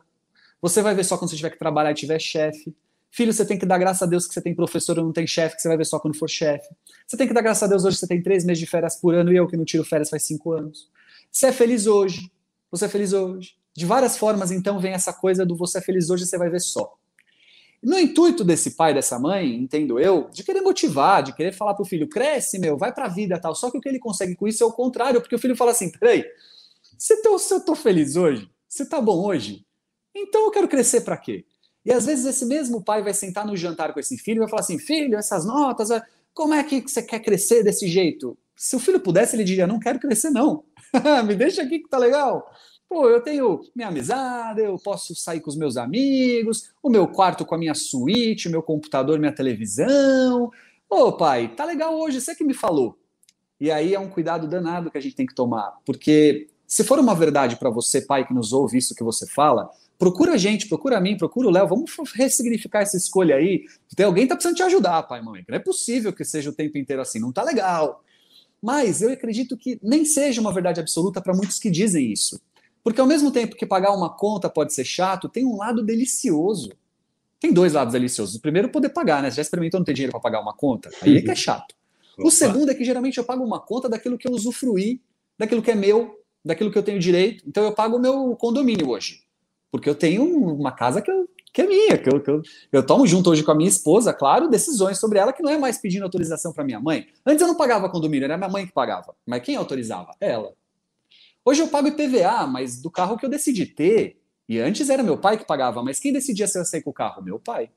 [0.62, 2.76] você vai ver só quando você tiver que trabalhar e tiver chefe.
[3.10, 5.26] Filho, você tem que dar graças a Deus que você tem professor e não tem
[5.26, 6.70] chefe, que você vai ver só quando for chefe.
[7.08, 8.98] Você tem que dar graças a Deus hoje que você tem três meses de férias
[8.98, 10.91] por ano e eu que não tiro férias faz cinco anos.
[11.32, 12.32] Você é feliz hoje.
[12.70, 13.56] Você é feliz hoje.
[13.76, 16.62] De várias formas, então, vem essa coisa do você é feliz hoje, você vai ver
[16.62, 16.96] só.
[17.82, 21.86] No intuito desse pai, dessa mãe, entendo eu, de querer motivar, de querer falar pro
[21.86, 23.54] filho, cresce, meu, vai pra vida tal.
[23.54, 25.72] Só que o que ele consegue com isso é o contrário, porque o filho fala
[25.72, 26.26] assim: peraí,
[26.98, 29.66] se eu, tô feliz hoje, se tá bom hoje,
[30.16, 31.46] então eu quero crescer para quê?
[31.86, 34.50] E às vezes esse mesmo pai vai sentar no jantar com esse filho e vai
[34.50, 35.90] falar assim: filho, essas notas,
[36.34, 38.38] como é que você quer crescer desse jeito?
[38.56, 40.63] Se o filho pudesse, ele diria: não quero crescer, não.
[41.26, 42.52] Me deixa aqui que tá legal.
[42.89, 47.45] Pô, eu tenho minha amizade, eu posso sair com os meus amigos, o meu quarto
[47.45, 50.50] com a minha suíte, o meu computador, minha televisão.
[50.89, 52.97] Ô, pai, tá legal hoje, você que me falou.
[53.60, 56.97] E aí é um cuidado danado que a gente tem que tomar, porque se for
[57.00, 60.69] uma verdade para você, pai, que nos ouve isso que você fala, procura a gente,
[60.69, 63.65] procura a mim, procura o Léo, vamos ressignificar essa escolha aí.
[63.95, 65.43] Tem alguém que tá precisando te ajudar, pai, mãe.
[65.47, 68.02] Não é possível que seja o tempo inteiro assim, não tá legal.
[68.62, 72.39] Mas eu acredito que nem seja uma verdade absoluta para muitos que dizem isso.
[72.88, 76.71] Porque ao mesmo tempo que pagar uma conta pode ser chato, tem um lado delicioso.
[77.38, 78.36] Tem dois lados deliciosos.
[78.36, 79.30] O primeiro, poder pagar, né?
[79.30, 80.89] Você já experimentou não ter dinheiro para pagar uma conta?
[81.02, 81.76] Aí é que é chato.
[82.17, 85.02] O segundo é que geralmente eu pago uma conta daquilo que eu usufruí,
[85.38, 87.43] daquilo que é meu, daquilo que eu tenho direito.
[87.45, 89.21] Então eu pago o meu condomínio hoje.
[89.69, 92.86] Porque eu tenho uma casa que, eu, que é minha, que eu, que eu, eu
[92.86, 95.78] tomo junto hoje com a minha esposa, claro, decisões sobre ela que não é mais
[95.78, 97.06] pedindo autorização para minha mãe.
[97.26, 99.13] Antes eu não pagava condomínio, era minha mãe que pagava.
[99.26, 100.12] Mas quem autorizava?
[100.21, 100.54] Ela.
[101.47, 104.19] Hoje eu pago IPVA, mas do carro que eu decidi ter.
[104.49, 106.93] E antes era meu pai que pagava, mas quem decidia se eu sair com o
[106.93, 107.23] carro?
[107.23, 107.69] Meu pai.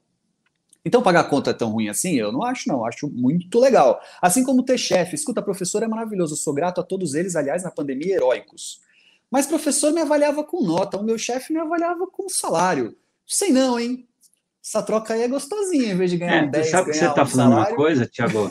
[0.84, 2.16] Então pagar conta é tão ruim assim?
[2.16, 2.84] Eu não acho, não.
[2.84, 4.00] Acho muito legal.
[4.20, 5.14] Assim como ter chefe.
[5.14, 6.32] Escuta, professor é maravilhoso.
[6.32, 8.80] Eu sou grato a todos eles, aliás, na pandemia, heróicos.
[9.30, 12.96] Mas professor me avaliava com nota, o meu chefe me avaliava com salário.
[13.24, 14.04] Sei não, hein?
[14.64, 17.22] Essa troca aí é gostosinha, em vez de ganhar é, 10, sabe que você está
[17.22, 17.70] um falando salário.
[17.70, 18.50] uma coisa, Tiago?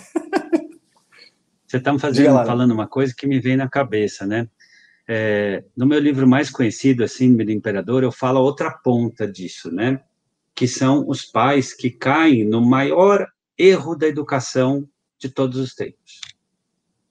[1.67, 4.47] você está fazendo, falando uma coisa que me vem na cabeça, né?
[5.11, 10.03] É, no meu livro mais conhecido, assim, do Imperador, eu falo outra ponta disso, né?
[10.53, 16.21] Que são os pais que caem no maior erro da educação de todos os tempos.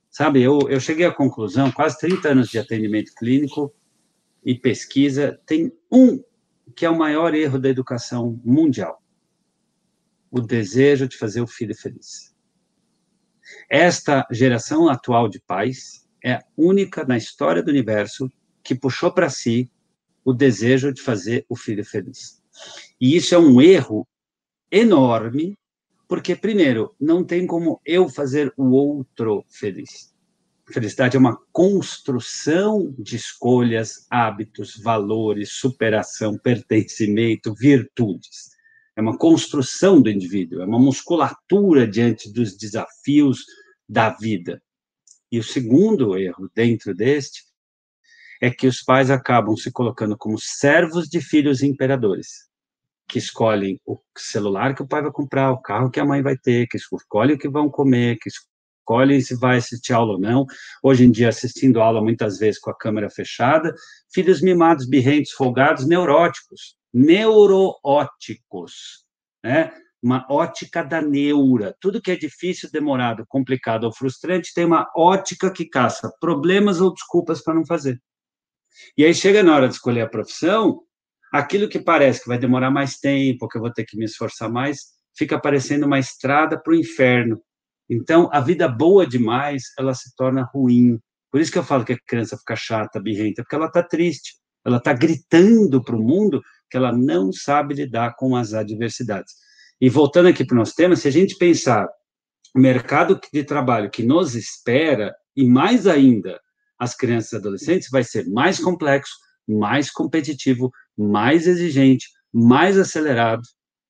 [0.09, 3.75] Sabe, eu, eu cheguei à conclusão, quase 30 anos de atendimento clínico
[4.45, 6.23] e pesquisa, tem um
[6.77, 9.03] que é o maior erro da educação mundial:
[10.31, 12.33] o desejo de fazer o filho feliz.
[13.69, 18.31] Esta geração atual de pais é única na história do universo
[18.63, 19.71] que puxou para si
[20.25, 22.43] o desejo de fazer o filho feliz.
[23.01, 24.07] E isso é um erro
[24.71, 25.57] enorme,
[26.07, 30.13] porque, primeiro, não tem como eu fazer o outro feliz.
[30.71, 38.51] Felicidade é uma construção de escolhas, hábitos, valores, superação, pertencimento, virtudes.
[38.95, 43.45] É uma construção do indivíduo, é uma musculatura diante dos desafios
[43.89, 44.61] da vida.
[45.31, 47.43] E o segundo erro dentro deste
[48.41, 52.49] é que os pais acabam se colocando como servos de filhos imperadores,
[53.09, 56.37] que escolhem o celular que o pai vai comprar, o carro que a mãe vai
[56.37, 60.47] ter, que escolhem o que vão comer, que escolhem se vai assistir aula ou não.
[60.83, 63.75] Hoje em dia, assistindo aula muitas vezes com a câmera fechada,
[64.13, 69.05] filhos mimados, birrentos, folgados, neuróticos, neuroóticos,
[69.45, 69.73] né?
[70.03, 71.77] Uma ótica da neura.
[71.81, 76.93] Tudo que é difícil, demorado, complicado ou frustrante tem uma ótica que caça problemas ou
[76.93, 78.01] desculpas para não fazer.
[78.97, 80.81] E aí chega na hora de escolher a profissão,
[81.33, 84.51] aquilo que parece que vai demorar mais tempo, que eu vou ter que me esforçar
[84.51, 87.43] mais, fica parecendo uma estrada para o inferno.
[87.91, 90.99] Então, a vida boa demais, ela se torna ruim.
[91.31, 94.37] Por isso que eu falo que a criança fica chata, birrenta, porque ela está triste.
[94.65, 99.35] Ela está gritando para o mundo que ela não sabe lidar com as adversidades.
[99.81, 101.89] E voltando aqui para o nosso tema, se a gente pensar
[102.55, 106.41] o mercado de trabalho que nos espera, e mais ainda
[106.79, 109.15] as crianças e adolescentes, vai ser mais complexo,
[109.47, 113.43] mais competitivo, mais exigente, mais acelerado,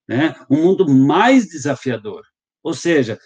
[0.07, 0.35] né?
[0.51, 2.23] um mundo mais desafiador.
[2.63, 3.19] Ou seja,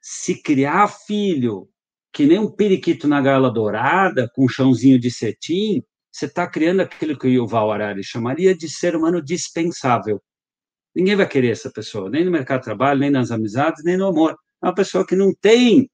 [0.00, 1.68] se criar filho
[2.12, 6.80] que nem um periquito na gaiola dourada, com um chãozinho de cetim, você está criando
[6.80, 10.20] aquilo que o Yuval Harari chamaria de ser humano dispensável.
[10.94, 14.06] Ninguém vai querer essa pessoa, nem no mercado de trabalho, nem nas amizades, nem no
[14.06, 14.36] amor.
[14.62, 15.88] É uma pessoa que não tem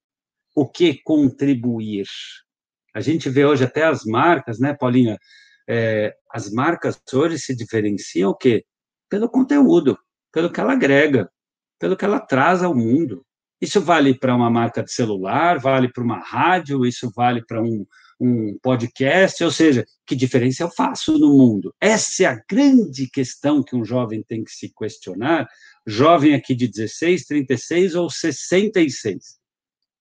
[0.55, 2.07] o que contribuir.
[2.95, 5.19] A gente vê hoje até as marcas, né, Paulinha?
[5.69, 8.65] É, as marcas hoje se diferenciam o quê?
[9.09, 9.99] Pelo conteúdo,
[10.33, 11.31] pelo que ela agrega,
[11.79, 13.25] pelo que ela traz ao mundo.
[13.61, 17.87] Isso vale para uma marca de celular, vale para uma rádio, isso vale para um,
[18.19, 21.75] um podcast, ou seja, que diferença eu faço no mundo?
[21.81, 25.49] Essa é a grande questão que um jovem tem que se questionar,
[25.87, 29.39] jovem aqui de 16, 36 ou 66.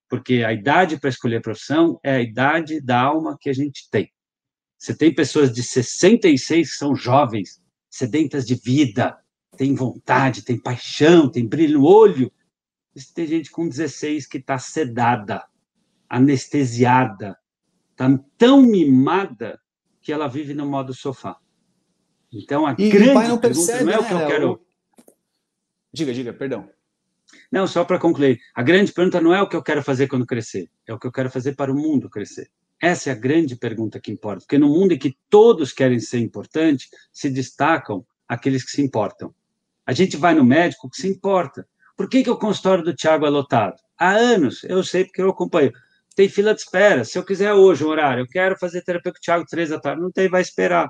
[0.09, 4.11] Porque a idade para escolher profissão é a idade da alma que a gente tem.
[4.77, 9.17] Você tem pessoas de 66 que são jovens, sedentas de vida,
[9.57, 12.31] têm vontade, têm paixão, têm brilho no olho.
[12.95, 15.43] E tem gente com 16 que está sedada,
[16.09, 17.37] anestesiada,
[17.95, 19.59] está tão mimada
[20.01, 21.37] que ela vive no modo sofá.
[22.31, 24.27] Então, a E grande o pai não pergunta percebe, não é o né, que eu
[24.27, 24.65] quero...
[25.93, 26.69] Diga, diga, perdão.
[27.51, 28.39] Não, só para concluir.
[28.53, 31.07] A grande pergunta não é o que eu quero fazer quando crescer, é o que
[31.07, 32.49] eu quero fazer para o mundo crescer.
[32.81, 36.19] Essa é a grande pergunta que importa, porque no mundo em que todos querem ser
[36.19, 39.33] importantes, se destacam aqueles que se importam.
[39.85, 41.65] A gente vai no médico que se importa.
[41.95, 43.77] Por que, que o consultório do Tiago é lotado?
[43.97, 45.71] Há anos, eu sei porque eu acompanho.
[46.15, 47.03] Tem fila de espera.
[47.03, 49.79] Se eu quiser hoje um horário, eu quero fazer terapia com o Tiago três da
[49.79, 50.89] tarde, não tem, vai esperar.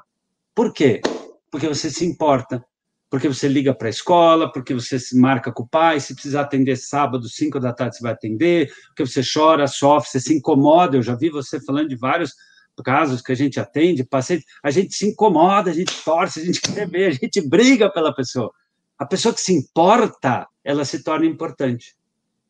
[0.54, 1.02] Por quê?
[1.50, 2.64] Porque você se importa,
[3.10, 6.42] porque você liga para a escola, porque você se marca com o pai, se precisar
[6.42, 10.96] atender sábado, cinco da tarde, você vai atender, porque você chora, sofre, você se incomoda.
[10.96, 12.32] Eu já vi você falando de vários
[12.84, 16.62] casos que a gente atende, paciente, a gente se incomoda, a gente torce, a gente
[16.74, 18.52] quer ver, a gente briga pela pessoa.
[18.98, 21.96] A pessoa que se importa, ela se torna importante.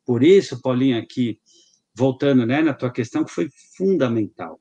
[0.06, 1.40] Por isso, Paulinha, aqui,
[1.96, 4.60] voltando né, na tua questão, que foi fundamental,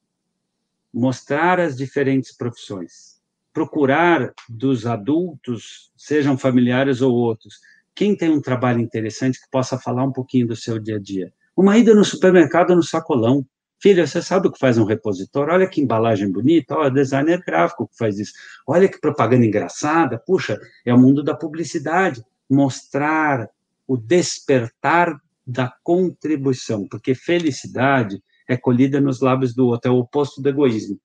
[0.92, 3.20] mostrar as diferentes profissões,
[3.52, 7.58] procurar dos adultos, sejam familiares ou outros,
[7.94, 11.32] quem tem um trabalho interessante que possa falar um pouquinho do seu dia a dia.
[11.56, 13.46] Uma ida no supermercado no sacolão.
[13.78, 15.48] Filha, você sabe o que faz um repositor?
[15.48, 18.32] Olha que embalagem bonita, olha, designer gráfico que faz isso.
[18.66, 20.18] Olha que propaganda engraçada.
[20.18, 22.24] Puxa, é o mundo da publicidade.
[22.50, 23.48] Mostrar
[23.86, 30.40] o despertar da contribuição, porque felicidade é colhida nos lábios do outro, é o oposto
[30.40, 30.98] do egoísmo.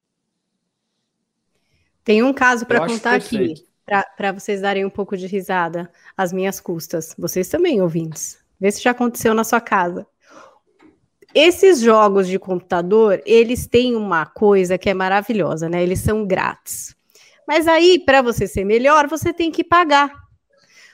[2.03, 3.53] Tem um caso para contar aqui,
[4.17, 7.13] para vocês darem um pouco de risada às minhas custas.
[7.17, 8.39] Vocês também, ouvintes.
[8.59, 10.07] Vê se já aconteceu na sua casa.
[11.33, 15.83] Esses jogos de computador, eles têm uma coisa que é maravilhosa, né?
[15.83, 16.95] Eles são grátis.
[17.47, 20.11] Mas aí, para você ser melhor, você tem que pagar.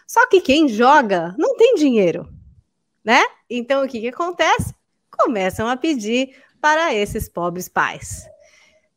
[0.06, 2.28] Só que quem joga não tem dinheiro,
[3.06, 3.24] né?
[3.50, 4.74] Então, o que, que acontece?
[5.12, 8.28] Começam a pedir para esses pobres pais.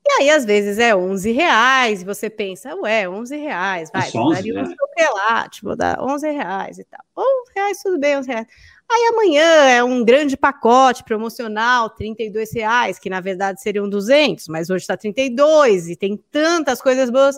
[0.07, 4.23] E aí, às vezes, é 11 reais, e você pensa, ué, 11 reais, vai, só
[4.23, 4.75] 11, daria um né?
[4.75, 7.05] chocolate, vou dar 11 reais e tal.
[7.15, 8.47] 11 reais, tudo bem, 11 reais.
[8.91, 14.71] Aí amanhã é um grande pacote promocional, 32 reais, que na verdade seriam 200, mas
[14.71, 17.37] hoje está 32 e tem tantas coisas boas.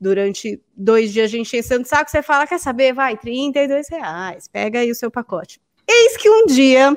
[0.00, 2.92] Durante dois dias a gente enchendo o saco, você fala, quer saber?
[2.92, 5.60] Vai, 32 reais, pega aí o seu pacote.
[5.86, 6.94] Eis que um dia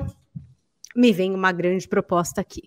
[0.96, 2.62] me vem uma grande proposta aqui.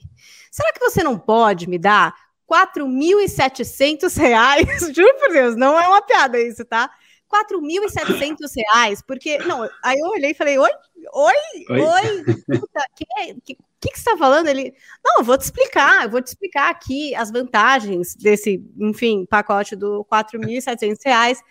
[0.50, 2.14] Será que você não pode me dar
[2.50, 4.68] 4.700 reais?
[4.96, 6.90] Juro por Deus, não é uma piada isso, tá?
[7.32, 10.70] 4.700 reais, porque, não, aí eu olhei e falei, oi,
[11.14, 11.34] oi,
[11.70, 11.82] Oi.
[11.82, 12.24] oi,
[12.60, 13.06] puta, que,
[13.44, 14.48] que, que, que você está falando?
[14.48, 19.26] Ele, não, eu vou te explicar, eu vou te explicar aqui as vantagens desse, enfim,
[19.26, 21.42] pacote do 4.700 reais.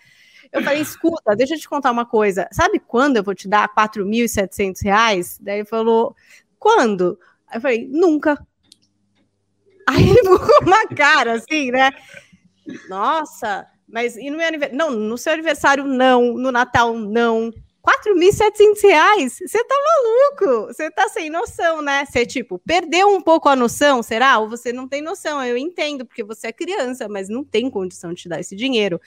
[0.51, 3.69] Eu falei, escuta, deixa eu te contar uma coisa, sabe quando eu vou te dar
[3.73, 5.37] 4.700 reais?
[5.41, 6.15] Daí ele falou,
[6.57, 7.19] quando?
[7.47, 8.37] Aí eu falei, nunca.
[9.87, 11.91] Aí ele ficou uma cara assim, né?
[12.87, 14.77] Nossa, mas e no meu aniversário?
[14.77, 17.51] Não, no seu aniversário não, no Natal não.
[17.81, 19.39] 4.700 reais?
[19.45, 20.67] Você tá maluco?
[20.67, 22.05] Você tá sem noção, né?
[22.05, 24.37] Você, tipo, perdeu um pouco a noção, será?
[24.39, 25.43] Ou você não tem noção?
[25.43, 29.01] Eu entendo, porque você é criança, mas não tem condição de te dar esse dinheiro.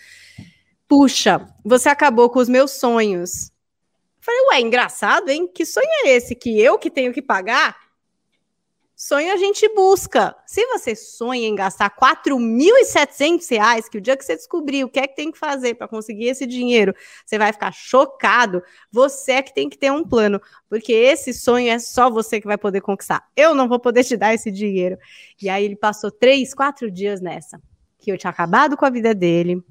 [0.88, 3.52] Puxa, você acabou com os meus sonhos.
[4.20, 5.46] Falei, ué, engraçado, hein?
[5.46, 6.34] Que sonho é esse?
[6.34, 7.76] Que eu que tenho que pagar?
[9.06, 10.34] Sonho a gente busca.
[10.46, 14.98] Se você sonha em gastar 4.700 reais, que o dia que você descobrir o que
[14.98, 19.42] é que tem que fazer para conseguir esse dinheiro, você vai ficar chocado, você é
[19.42, 20.40] que tem que ter um plano,
[20.70, 23.28] porque esse sonho é só você que vai poder conquistar.
[23.36, 24.96] Eu não vou poder te dar esse dinheiro.
[25.38, 27.60] E aí ele passou três, quatro dias nessa,
[27.98, 29.62] que eu tinha acabado com a vida dele,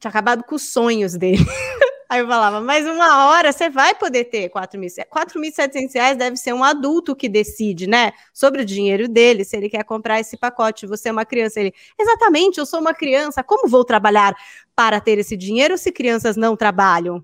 [0.00, 1.46] tinha acabado com os sonhos dele.
[2.08, 6.64] Aí eu falava, mas uma hora você vai poder ter 4.700 reais deve ser um
[6.64, 8.12] adulto que decide, né?
[8.32, 10.86] Sobre o dinheiro dele, se ele quer comprar esse pacote.
[10.86, 11.60] Você é uma criança.
[11.60, 13.42] Ele, exatamente, eu sou uma criança.
[13.42, 14.34] Como vou trabalhar
[14.74, 17.22] para ter esse dinheiro se crianças não trabalham?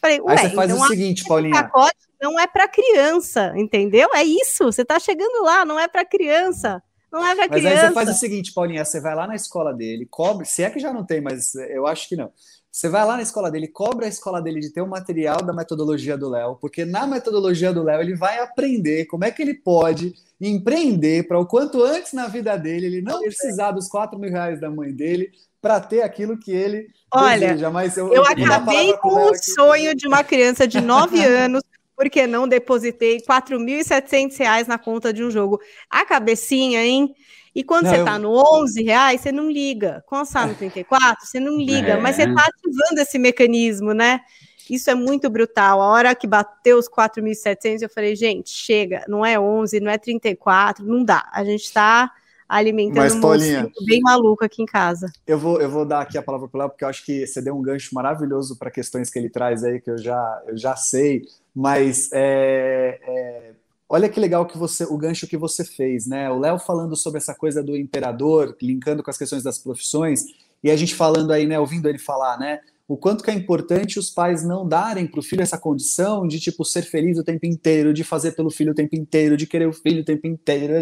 [0.00, 1.54] Falei, Aí você faz então, o seguinte, Paulinha.
[1.54, 4.08] pacote não é para criança, entendeu?
[4.14, 4.64] É isso.
[4.64, 6.82] Você está chegando lá, não é para criança.
[7.12, 7.68] Não é para criança.
[7.68, 10.62] Mas aí você faz o seguinte, Paulinha, você vai lá na escola dele, cobre, se
[10.62, 12.32] é que já não tem, mas eu acho que não.
[12.76, 15.42] Você vai lá na escola dele, cobra a escola dele de ter o um material
[15.42, 19.40] da metodologia do Léo, porque na metodologia do Léo ele vai aprender como é que
[19.40, 24.18] ele pode empreender para o quanto antes na vida dele ele não precisar dos 4
[24.18, 27.70] mil reais da mãe dele para ter aquilo que ele Olha, deseja.
[27.70, 31.62] Mas eu, eu, eu acabei com o sonho de uma criança de 9 anos
[31.96, 35.58] porque não depositei 4.700 reais na conta de um jogo.
[35.88, 37.14] A cabecinha, hein?
[37.56, 38.18] E quando não, você está eu...
[38.18, 40.04] no 11 reais, você não liga.
[40.06, 41.92] Quando está no 34, você não liga.
[41.92, 41.96] É.
[41.96, 44.20] Mas você está ativando esse mecanismo, né?
[44.68, 45.80] Isso é muito brutal.
[45.80, 49.06] A hora que bateu os 4.700, eu falei, gente, chega.
[49.08, 51.26] Não é 11, não é 34, não dá.
[51.32, 52.12] A gente está
[52.46, 55.10] alimentando Mas, Paulinha, um bem maluco aqui em casa.
[55.26, 57.26] Eu vou, eu vou dar aqui a palavra para o Léo, porque eu acho que
[57.26, 60.58] você deu um gancho maravilhoso para questões que ele traz aí, que eu já, eu
[60.58, 61.22] já sei.
[61.54, 63.52] Mas é, é,
[63.88, 66.30] olha que legal que você, o gancho que você fez, né?
[66.30, 70.24] O Léo falando sobre essa coisa do imperador, linkando com as questões das profissões,
[70.62, 71.58] e a gente falando aí, né?
[71.58, 72.60] Ouvindo ele falar, né?
[72.88, 76.38] o quanto que é importante os pais não darem para o filho essa condição de
[76.38, 79.66] tipo ser feliz o tempo inteiro, de fazer pelo filho o tempo inteiro, de querer
[79.66, 80.72] o filho o tempo inteiro.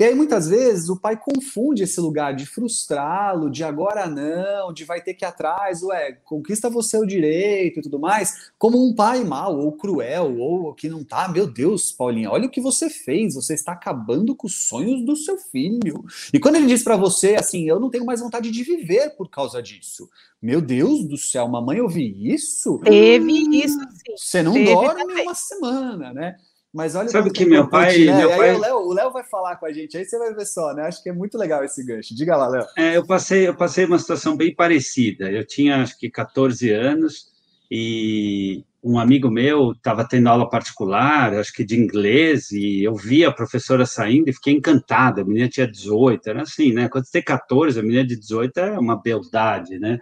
[0.00, 4.82] E aí muitas vezes o pai confunde esse lugar de frustrá-lo, de agora não, de
[4.82, 8.94] vai ter que ir atrás, ué, conquista você o direito e tudo mais, como um
[8.94, 12.88] pai mau ou cruel ou que não tá, meu Deus, Paulinha, olha o que você
[12.88, 16.02] fez, você está acabando com os sonhos do seu filho.
[16.32, 19.28] E quando ele diz para você assim, eu não tenho mais vontade de viver por
[19.28, 20.08] causa disso.
[20.40, 22.78] Meu Deus do céu, mamãe ouvi isso?
[22.78, 23.30] Teve
[23.62, 24.16] isso, sim.
[24.16, 25.24] Você não Teve dorme também.
[25.24, 26.36] uma semana, né?
[26.72, 28.16] Mas olha Sabe que meu pai, né?
[28.16, 28.54] meu pai...
[28.54, 30.84] o Léo vai falar com a gente, aí você vai ver só, né?
[30.84, 32.14] Acho que é muito legal esse gancho.
[32.14, 32.66] Diga lá, Léo.
[32.78, 35.30] É, eu passei, eu passei uma situação bem parecida.
[35.30, 37.26] Eu tinha acho que 14 anos
[37.68, 43.24] e um amigo meu estava tendo aula particular, acho que de inglês, e eu vi
[43.24, 45.22] a professora saindo e fiquei encantada.
[45.22, 46.88] A menina tinha 18, era assim, né?
[46.88, 49.98] Quando você tem 14, a menina de 18 é uma beldade, né?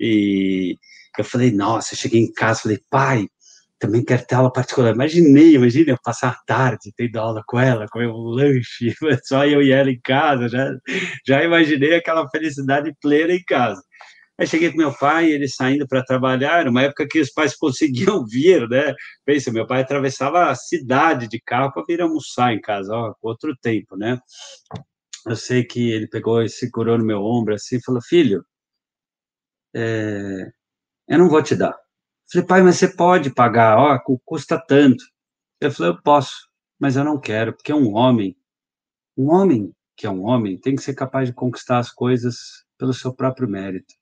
[0.00, 0.76] E
[1.18, 3.28] eu falei, nossa, eu cheguei em casa, falei, pai,
[3.84, 4.94] também quero ter aula particular.
[4.94, 8.94] Imaginei, imagina eu passar a tarde tendo aula com ela, comer um lanche,
[9.24, 10.70] só eu e ela em casa, já,
[11.26, 13.82] já imaginei aquela felicidade plena em casa.
[14.38, 18.24] Aí cheguei com meu pai, ele saindo para trabalhar, uma época que os pais conseguiam
[18.26, 18.94] vir, né?
[19.24, 23.54] Pensa, meu pai atravessava a cidade de carro para vir almoçar em casa, ó, outro
[23.60, 24.18] tempo, né?
[25.26, 28.44] Eu sei que ele pegou e segurou no meu ombro assim e falou: Filho,
[29.74, 30.50] é,
[31.08, 31.83] eu não vou te dar.
[32.32, 35.04] Falei, pai, mas você pode pagar, ó, custa tanto.
[35.60, 38.36] Ele falou, eu posso, mas eu não quero, porque é um homem,
[39.16, 42.92] um homem que é um homem tem que ser capaz de conquistar as coisas pelo
[42.92, 43.94] seu próprio mérito.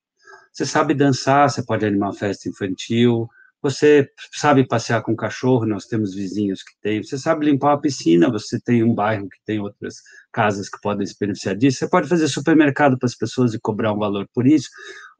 [0.52, 3.28] Você sabe dançar, você pode animar uma festa infantil,
[3.62, 7.02] você sabe passear com cachorro, nós temos vizinhos que têm.
[7.02, 9.94] Você sabe limpar a piscina, você tem um bairro que tem outras
[10.32, 11.78] casas que podem se beneficiar disso.
[11.78, 14.68] Você pode fazer supermercado para as pessoas e cobrar um valor por isso.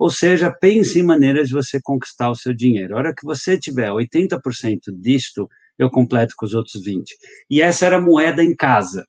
[0.02, 2.96] Ou seja, pense em maneiras de você conquistar o seu dinheiro.
[2.96, 7.04] A hora que você tiver 80% disto, eu completo com os outros 20%.
[7.48, 9.06] E essa era a moeda em casa.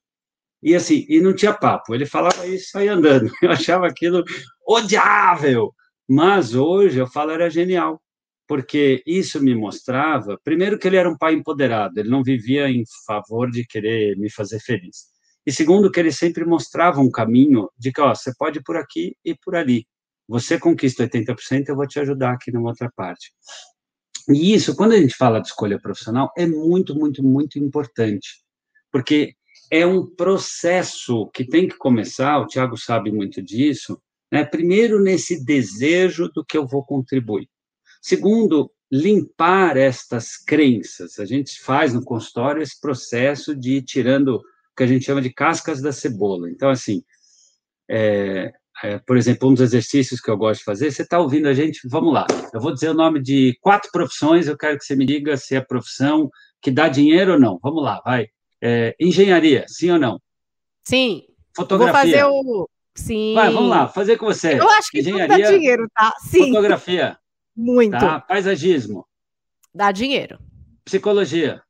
[0.62, 1.96] E assim, e não tinha papo.
[1.96, 3.28] Ele falava isso e andando.
[3.42, 4.22] Eu achava aquilo
[4.64, 5.74] odiável.
[6.08, 8.00] Mas hoje eu falo era genial
[8.46, 12.84] porque isso me mostrava, primeiro, que ele era um pai empoderado, ele não vivia em
[13.06, 15.06] favor de querer me fazer feliz.
[15.44, 18.76] E segundo, que ele sempre mostrava um caminho de que, ó, você pode ir por
[18.76, 19.86] aqui e por ali.
[20.28, 23.32] Você conquista 80%, eu vou te ajudar aqui na outra parte.
[24.28, 28.42] E isso, quando a gente fala de escolha profissional, é muito, muito, muito importante,
[28.90, 29.34] porque
[29.70, 34.00] é um processo que tem que começar, o Tiago sabe muito disso,
[34.32, 34.44] né?
[34.44, 37.48] primeiro nesse desejo do que eu vou contribuir.
[38.00, 41.18] Segundo, limpar estas crenças.
[41.18, 44.42] A gente faz no consultório esse processo de ir tirando o
[44.76, 46.50] que a gente chama de cascas da cebola.
[46.50, 47.02] Então, assim,
[47.88, 51.48] é, é, por exemplo, um dos exercícios que eu gosto de fazer, você está ouvindo
[51.48, 54.84] a gente, vamos lá, eu vou dizer o nome de quatro profissões, eu quero que
[54.84, 56.28] você me diga se é profissão
[56.60, 57.58] que dá dinheiro ou não.
[57.62, 58.26] Vamos lá, vai.
[58.60, 60.20] É, engenharia, sim ou não?
[60.82, 61.24] Sim.
[61.54, 61.92] Fotografia.
[61.92, 62.68] Vou fazer o...
[62.96, 63.34] Sim.
[63.34, 64.58] Vai, vamos lá, fazer com você.
[64.58, 66.12] Eu acho que engenharia, dá dinheiro, tá?
[66.20, 66.46] Sim.
[66.46, 67.18] Fotografia.
[67.56, 67.92] Muito.
[67.92, 68.20] Tá?
[68.20, 69.06] Paisagismo.
[69.74, 70.38] Dá dinheiro.
[70.84, 71.62] Psicologia.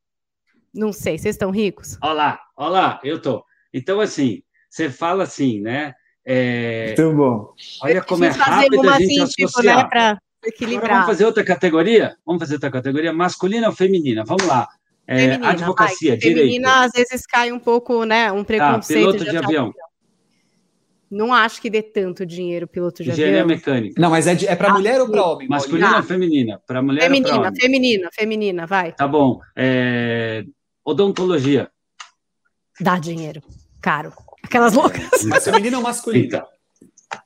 [0.73, 1.97] Não sei, vocês estão ricos?
[2.03, 3.45] Olha lá, olha lá, eu tô.
[3.73, 5.95] Então, assim, você fala assim, né?
[6.25, 6.95] É...
[6.99, 7.53] Muito bom.
[7.83, 9.77] Olha como é rápido a gente assim, associar.
[9.77, 10.19] Tipo, né, pra...
[10.45, 10.91] equilibrar.
[10.93, 12.17] vamos fazer outra categoria?
[12.25, 14.25] Vamos fazer outra categoria, masculina ou feminina?
[14.25, 14.69] Vamos lá.
[15.07, 16.19] É, feminina, advocacia, vai.
[16.19, 16.39] direito.
[16.39, 19.09] Feminina, às vezes, cai um pouco, né, um preconceito.
[19.09, 19.75] Ah, piloto de, de avião.
[21.11, 23.57] Não acho que dê tanto dinheiro piloto de Engenharia avião.
[23.57, 24.01] mecânica.
[24.01, 25.47] Não, mas é, é para mulher ou para homem?
[25.47, 25.97] Masculina ah.
[25.99, 26.61] ou feminina?
[26.67, 27.61] Para mulher feminina, ou para homem?
[27.61, 28.93] Feminina, feminina, vai.
[28.93, 29.39] Tá bom.
[29.55, 30.45] É...
[30.85, 31.71] Odontologia.
[32.81, 33.41] Dá dinheiro.
[33.81, 34.13] Caro.
[34.45, 35.25] Aquelas loucas.
[35.25, 36.27] Mas feminina ou masculina?
[36.27, 36.47] Então.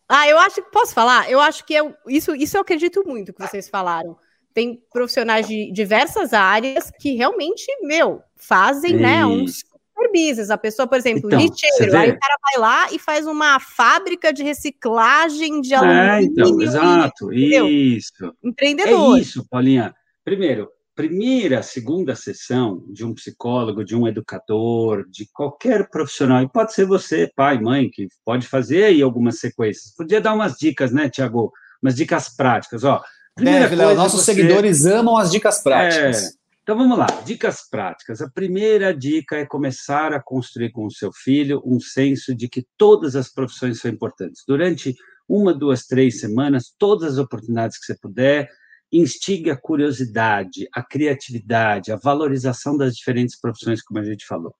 [0.09, 1.31] Ah, eu acho que posso falar?
[1.31, 4.17] Eu acho que eu, isso, isso eu acredito muito que vocês falaram.
[4.55, 9.03] Tem profissionais de diversas áreas que realmente, meu, fazem, isso.
[9.03, 10.51] né, uns super business.
[10.51, 14.33] A pessoa, por exemplo, então, lixeiro, aí o cara vai lá e faz uma fábrica
[14.33, 16.03] de reciclagem de alumínio.
[16.03, 18.35] É, então, exato, e, isso.
[18.43, 19.19] Empreendedor.
[19.19, 19.95] É isso, Paulinha.
[20.25, 26.75] Primeiro, primeira, segunda sessão de um psicólogo, de um educador, de qualquer profissional, e pode
[26.75, 29.95] ser você, pai, mãe, que pode fazer aí algumas sequências.
[29.95, 31.53] Podia dar umas dicas, né, Tiago?
[31.81, 33.01] Umas dicas práticas, ó.
[33.37, 34.35] Deve, Léo, nossos você...
[34.35, 36.25] seguidores amam as dicas práticas.
[36.25, 36.31] É,
[36.65, 38.21] então vamos lá, dicas práticas.
[38.21, 42.67] A primeira dica é começar a construir com o seu filho um senso de que
[42.77, 44.43] todas as profissões são importantes.
[44.45, 44.97] Durante
[45.29, 48.51] uma, duas, três semanas, todas as oportunidades que você puder,
[48.93, 54.55] instigue a curiosidade, a criatividade, a valorização das diferentes profissões, como a gente falou.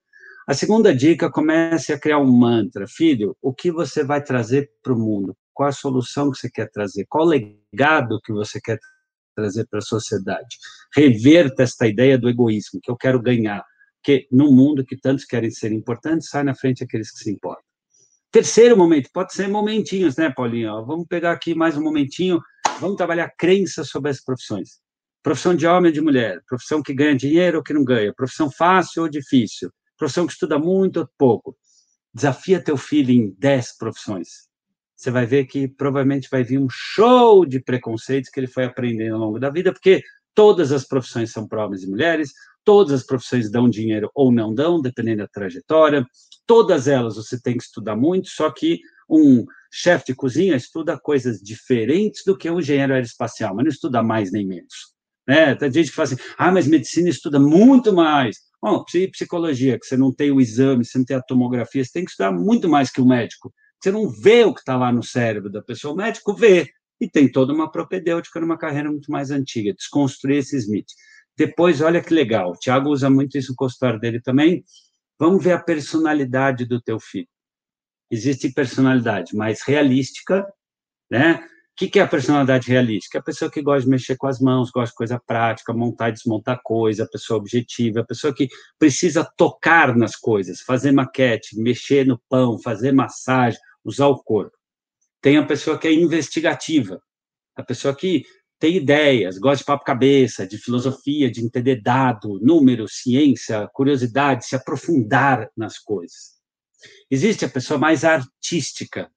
[0.47, 2.87] A segunda dica, comece a criar um mantra.
[2.87, 5.35] Filho, o que você vai trazer para o mundo?
[5.53, 7.05] Qual a solução que você quer trazer?
[7.07, 8.79] Qual o legado que você quer
[9.35, 10.57] trazer para a sociedade?
[10.95, 13.63] Reverta esta ideia do egoísmo, que eu quero ganhar,
[14.03, 17.63] que no mundo que tantos querem ser importantes, sai na frente aqueles que se importam.
[18.31, 20.85] Terceiro momento, pode ser momentinhos, né, Paulinho?
[20.85, 22.39] Vamos pegar aqui mais um momentinho
[22.79, 24.79] Vamos trabalhar crenças sobre as profissões.
[25.21, 28.49] Profissão de homem ou de mulher, profissão que ganha dinheiro ou que não ganha, profissão
[28.49, 31.57] fácil ou difícil, profissão que estuda muito ou pouco.
[32.13, 34.47] Desafia teu filho em 10 profissões.
[34.95, 39.15] Você vai ver que provavelmente vai vir um show de preconceitos que ele foi aprendendo
[39.15, 40.01] ao longo da vida, porque
[40.33, 42.31] todas as profissões são para homens e mulheres,
[42.63, 46.05] todas as profissões dão dinheiro ou não dão, dependendo da trajetória,
[46.47, 51.39] todas elas você tem que estudar muito, só que um chefe de cozinha estuda coisas
[51.39, 54.93] diferentes do que um engenheiro aeroespacial, mas não estuda mais nem menos.
[55.27, 55.53] Né?
[55.55, 58.37] Tem gente que fala assim, ah, mas medicina estuda muito mais.
[58.61, 62.03] Bom, psicologia, que você não tem o exame, você não tem a tomografia, você tem
[62.03, 63.53] que estudar muito mais que o médico.
[63.81, 66.67] Você não vê o que está lá no cérebro da pessoa, o médico vê.
[66.99, 70.93] E tem toda uma propedêutica numa carreira muito mais antiga, desconstruir esses mitos.
[71.37, 74.65] Depois, olha que legal, o Tiago usa muito isso no consultório dele também.
[75.17, 77.27] Vamos ver a personalidade do teu filho
[78.09, 80.45] existe personalidade mais realística,
[81.09, 81.43] né?
[81.43, 83.17] O que, que é a personalidade realística?
[83.17, 86.09] É a pessoa que gosta de mexer com as mãos, gosta de coisa prática, montar
[86.09, 91.57] e desmontar coisa, a pessoa objetiva, a pessoa que precisa tocar nas coisas, fazer maquete,
[91.57, 94.57] mexer no pão, fazer massagem, usar o corpo.
[95.21, 97.01] Tem a pessoa que é investigativa,
[97.55, 98.25] a pessoa que
[98.59, 104.55] tem ideias, gosta de papo cabeça, de filosofia, de entender dado, número, ciência, curiosidade, se
[104.55, 106.38] aprofundar nas coisas.
[107.09, 109.09] Existe a pessoa mais artística,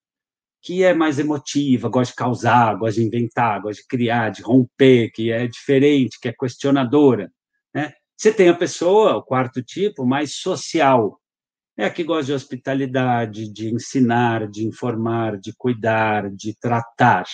[0.62, 5.10] que é mais emotiva, gosta de causar, gosta de inventar, gosta de criar, de romper,
[5.10, 7.30] que é diferente, que é questionadora.
[7.74, 7.92] Né?
[8.16, 11.18] Você tem a pessoa, o quarto tipo, mais social.
[11.76, 17.24] É a que gosta de hospitalidade, de ensinar, de informar, de cuidar, de tratar.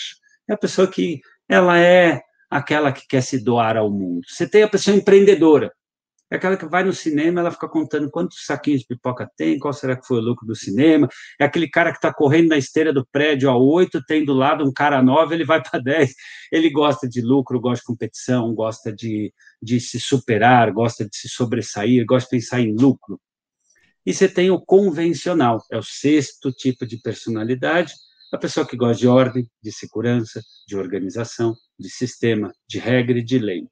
[0.49, 4.23] É a pessoa que ela é aquela que quer se doar ao mundo.
[4.27, 5.73] Você tem a pessoa empreendedora,
[6.31, 9.73] é aquela que vai no cinema, ela fica contando quantos saquinhos de pipoca tem, qual
[9.73, 11.09] será que foi o lucro do cinema.
[11.41, 14.63] É aquele cara que está correndo na esteira do prédio a oito, tem do lado
[14.63, 16.15] um cara nove, ele vai para dez.
[16.53, 21.29] Ele gosta de lucro, gosta de competição, gosta de, de se superar, gosta de se
[21.29, 23.19] sobressair, gosta de pensar em lucro.
[24.05, 27.93] E você tem o convencional, é o sexto tipo de personalidade,
[28.33, 33.25] a pessoa que gosta de ordem, de segurança, de organização, de sistema, de regra e
[33.25, 33.67] de lei.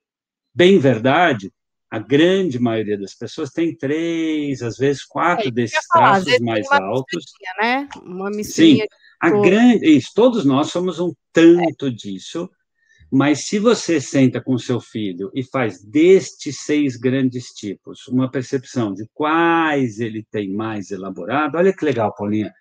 [0.55, 1.51] Bem verdade,
[1.91, 6.71] a grande maioria das pessoas tem três, às vezes quatro é, desses falar, traços mais
[6.71, 7.25] altos.
[7.61, 7.89] Né?
[8.03, 8.81] Uma Sim,
[9.21, 11.91] a grande, isso, todos nós somos um tanto é.
[11.91, 12.51] disso,
[13.11, 18.93] mas se você senta com seu filho e faz destes seis grandes tipos uma percepção
[18.93, 22.53] de quais ele tem mais elaborado, olha que legal, Paulinha.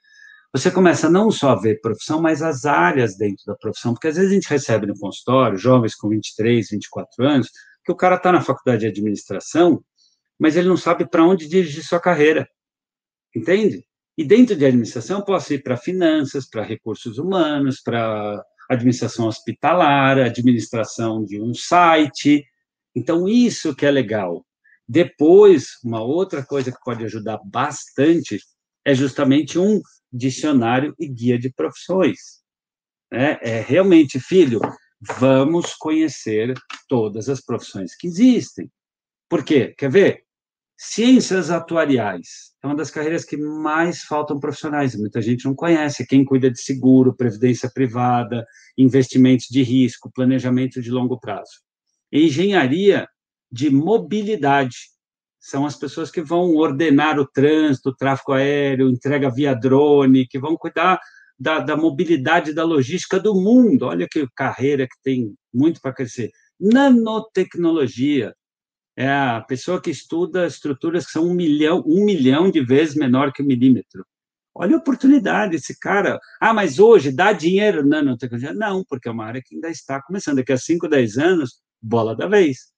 [0.53, 4.15] Você começa não só a ver profissão, mas as áreas dentro da profissão, porque às
[4.15, 7.49] vezes a gente recebe no consultório jovens com 23, 24 anos,
[7.86, 9.83] que o cara está na faculdade de administração,
[10.39, 12.49] mas ele não sabe para onde dirigir sua carreira.
[13.36, 13.86] Entende?
[14.17, 21.23] E dentro de administração, posso ir para finanças, para recursos humanos, para administração hospitalar, administração
[21.23, 22.43] de um site.
[22.95, 24.45] Então, isso que é legal.
[24.88, 28.39] Depois, uma outra coisa que pode ajudar bastante
[28.86, 29.81] é justamente um
[30.11, 32.43] dicionário e guia de profissões.
[33.11, 34.61] É, é realmente, filho,
[35.18, 36.53] vamos conhecer
[36.88, 38.70] todas as profissões que existem.
[39.30, 39.74] Por quê?
[39.78, 40.26] Quer ver?
[40.78, 46.06] Ciências atuariais é uma das carreiras que mais faltam profissionais, muita gente não conhece.
[46.06, 48.45] Quem cuida de seguro, previdência privada,
[48.78, 51.62] investimentos de risco, planejamento de longo prazo.
[52.12, 53.08] Engenharia
[53.49, 54.76] de mobilidade
[55.39, 60.39] são as pessoas que vão ordenar o trânsito, o tráfego aéreo, entrega via drone, que
[60.39, 60.99] vão cuidar
[61.38, 63.83] da, da mobilidade da logística do mundo.
[63.83, 66.31] Olha que carreira que tem muito para crescer.
[66.59, 68.33] Nanotecnologia,
[68.97, 73.33] é a pessoa que estuda estruturas que são um milhão, um milhão de vezes menor
[73.33, 74.05] que o um milímetro.
[74.57, 76.17] Olha a oportunidade, esse cara.
[76.39, 78.53] Ah, mas hoje dá dinheiro nanotecnologia?
[78.53, 80.38] Não, porque é uma área que ainda está começando.
[80.38, 82.71] Daqui a 5, 10 anos, bola da vez.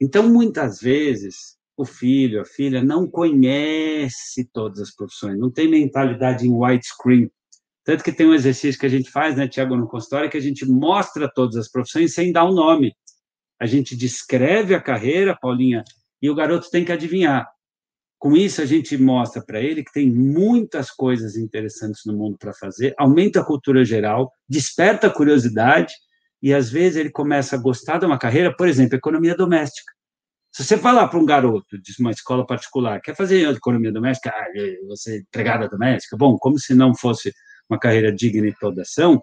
[0.00, 6.46] Então, muitas vezes, o filho, a filha, não conhece todas as profissões, não tem mentalidade
[6.46, 7.30] em widescreen.
[7.86, 10.42] Tanto que tem um exercício que a gente faz, né, Tiago, no consultório, que a
[10.42, 12.92] gente mostra todas as profissões sem dar o um nome
[13.60, 15.82] a gente descreve a carreira, Paulinha,
[16.20, 17.46] e o garoto tem que adivinhar.
[18.18, 22.52] Com isso, a gente mostra para ele que tem muitas coisas interessantes no mundo para
[22.54, 25.94] fazer, aumenta a cultura geral, desperta a curiosidade,
[26.42, 29.92] e às vezes ele começa a gostar de uma carreira, por exemplo, economia doméstica.
[30.52, 34.46] Se você falar para um garoto de uma escola particular, quer fazer economia doméstica, ah,
[34.86, 37.32] você é empregada doméstica, bom, como se não fosse
[37.68, 39.22] uma carreira digna de toda ação,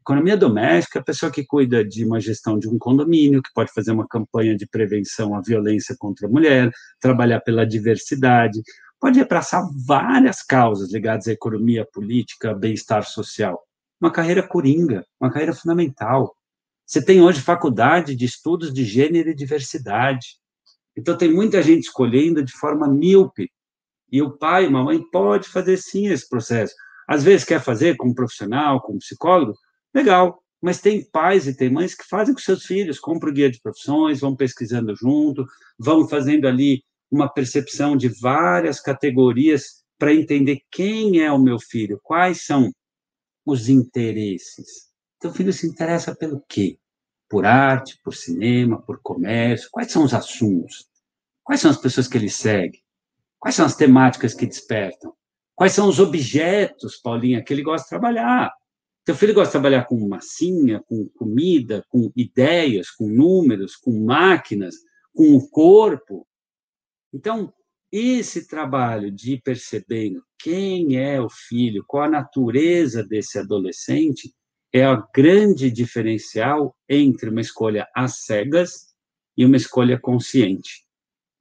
[0.00, 3.92] Economia doméstica a pessoa que cuida de uma gestão de um condomínio, que pode fazer
[3.92, 8.62] uma campanha de prevenção à violência contra a mulher, trabalhar pela diversidade,
[8.98, 13.62] pode abraçar várias causas ligadas à economia, política, bem-estar social.
[14.00, 16.34] Uma carreira coringa, uma carreira fundamental.
[16.86, 20.38] Você tem hoje faculdade de estudos de gênero e diversidade.
[20.96, 23.50] Então, tem muita gente escolhendo de forma míope.
[24.10, 26.74] E o pai e mamãe pode fazer sim esse processo.
[27.10, 29.54] Às vezes quer fazer como profissional, como psicólogo,
[29.94, 33.50] Legal, mas tem pais e tem mães que fazem com seus filhos, compram o guia
[33.50, 35.44] de profissões, vão pesquisando junto,
[35.78, 42.00] vão fazendo ali uma percepção de várias categorias para entender quem é o meu filho,
[42.02, 42.70] quais são
[43.44, 44.90] os interesses.
[45.16, 46.78] Então, o filho se interessa pelo quê?
[47.28, 49.68] Por arte, por cinema, por comércio?
[49.72, 50.88] Quais são os assuntos?
[51.42, 52.78] Quais são as pessoas que ele segue?
[53.38, 55.12] Quais são as temáticas que despertam?
[55.60, 58.50] Quais são os objetos, Paulinha, que ele gosta de trabalhar?
[59.04, 64.74] Teu filho gosta de trabalhar com massinha, com comida, com ideias, com números, com máquinas,
[65.14, 66.26] com o corpo.
[67.12, 67.52] Então,
[67.92, 74.32] esse trabalho de ir percebendo quem é o filho, qual a natureza desse adolescente,
[74.72, 78.94] é o grande diferencial entre uma escolha às cegas
[79.36, 80.86] e uma escolha consciente,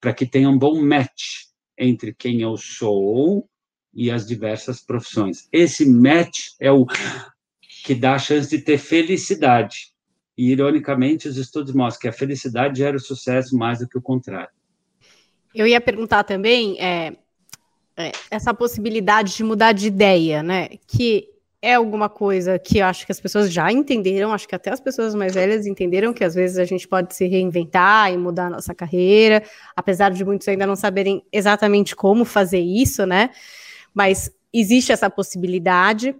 [0.01, 1.45] para que tenha um bom match
[1.77, 3.47] entre quem eu sou
[3.99, 5.49] e as diversas profissões.
[5.51, 6.87] Esse match é o
[7.83, 9.91] que dá a chance de ter felicidade.
[10.37, 14.01] E, ironicamente, os estudos mostram que a felicidade gera o sucesso mais do que o
[14.01, 14.51] contrário.
[15.53, 17.13] Eu ia perguntar também é,
[17.97, 20.69] é, essa possibilidade de mudar de ideia, né?
[20.87, 21.27] Que
[21.61, 24.79] é alguma coisa que eu acho que as pessoas já entenderam, acho que até as
[24.79, 28.51] pessoas mais velhas entenderam que às vezes a gente pode se reinventar e mudar a
[28.51, 29.43] nossa carreira,
[29.75, 33.31] apesar de muitos ainda não saberem exatamente como fazer isso, né?
[33.93, 36.15] Mas existe essa possibilidade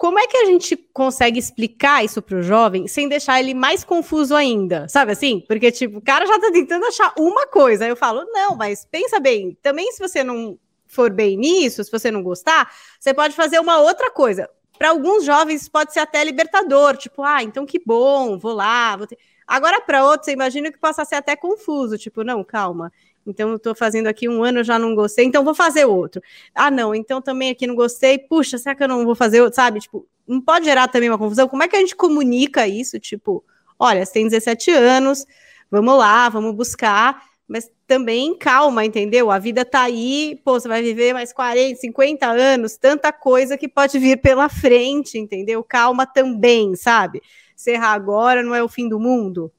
[0.00, 3.84] como é que a gente consegue explicar isso para o jovem sem deixar ele mais
[3.84, 4.88] confuso ainda?
[4.88, 5.44] Sabe assim?
[5.46, 7.84] Porque, tipo, o cara já está tentando achar uma coisa.
[7.84, 11.92] Aí eu falo, não, mas pensa bem, também se você não for bem nisso, se
[11.92, 14.48] você não gostar, você pode fazer uma outra coisa.
[14.78, 18.96] Para alguns jovens pode ser até libertador, tipo, ah, então que bom, vou lá.
[18.96, 19.06] Vou.
[19.46, 22.90] Agora, para outros, você imagina que possa ser até confuso, tipo, não, calma.
[23.30, 26.22] Então, eu estou fazendo aqui um ano, eu já não gostei, então vou fazer outro.
[26.54, 29.56] Ah, não, então também aqui não gostei, puxa, será que eu não vou fazer outro?
[29.56, 29.80] Sabe?
[29.80, 31.48] Tipo, não pode gerar também uma confusão.
[31.48, 32.98] Como é que a gente comunica isso?
[33.00, 33.44] Tipo,
[33.78, 35.26] olha, você tem 17 anos,
[35.70, 39.30] vamos lá, vamos buscar, mas também calma, entendeu?
[39.30, 43.68] A vida tá aí, pô, você vai viver mais 40, 50 anos, tanta coisa que
[43.68, 45.64] pode vir pela frente, entendeu?
[45.64, 47.20] Calma também, sabe?
[47.56, 49.52] Serrar agora não é o fim do mundo.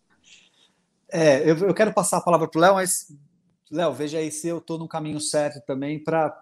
[1.11, 3.07] É, eu, eu quero passar a palavra para o Léo, mas
[3.71, 6.35] Léo, veja aí se eu estou no caminho certo também para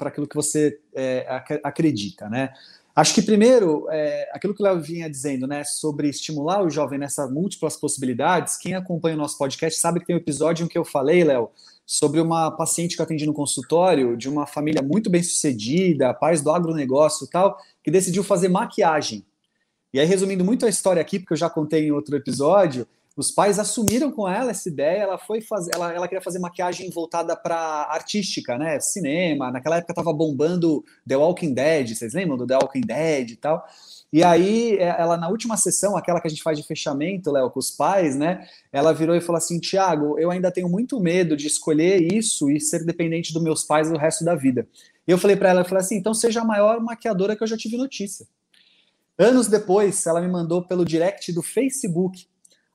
[0.00, 1.26] aquilo que você é,
[1.62, 2.54] acredita, né?
[2.96, 6.98] Acho que primeiro, é, aquilo que o Léo vinha dizendo, né, sobre estimular o jovem
[6.98, 10.76] nessas múltiplas possibilidades, quem acompanha o nosso podcast sabe que tem um episódio em que
[10.76, 11.50] eu falei, Léo,
[11.86, 16.42] sobre uma paciente que eu atendi no consultório, de uma família muito bem sucedida, pais
[16.42, 19.24] do agronegócio e tal, que decidiu fazer maquiagem.
[19.92, 22.86] E aí, resumindo muito a história aqui, porque eu já contei em outro episódio,
[23.16, 26.88] os pais assumiram com ela essa ideia, ela foi fazer, ela, ela queria fazer maquiagem
[26.90, 27.56] voltada para
[27.90, 28.78] artística, né?
[28.80, 29.50] Cinema.
[29.50, 33.64] Naquela época estava bombando The Walking Dead, vocês lembram do The Walking Dead e tal?
[34.12, 37.50] E aí, é, ela na última sessão, aquela que a gente faz de fechamento, Léo,
[37.50, 38.46] com os pais, né?
[38.72, 42.60] Ela virou e falou assim: Tiago, eu ainda tenho muito medo de escolher isso e
[42.60, 44.68] ser dependente dos meus pais o resto da vida.
[45.06, 47.46] E eu falei para ela, eu falei assim: então seja a maior maquiadora que eu
[47.46, 48.26] já tive notícia.
[49.18, 52.26] Anos depois, ela me mandou pelo direct do Facebook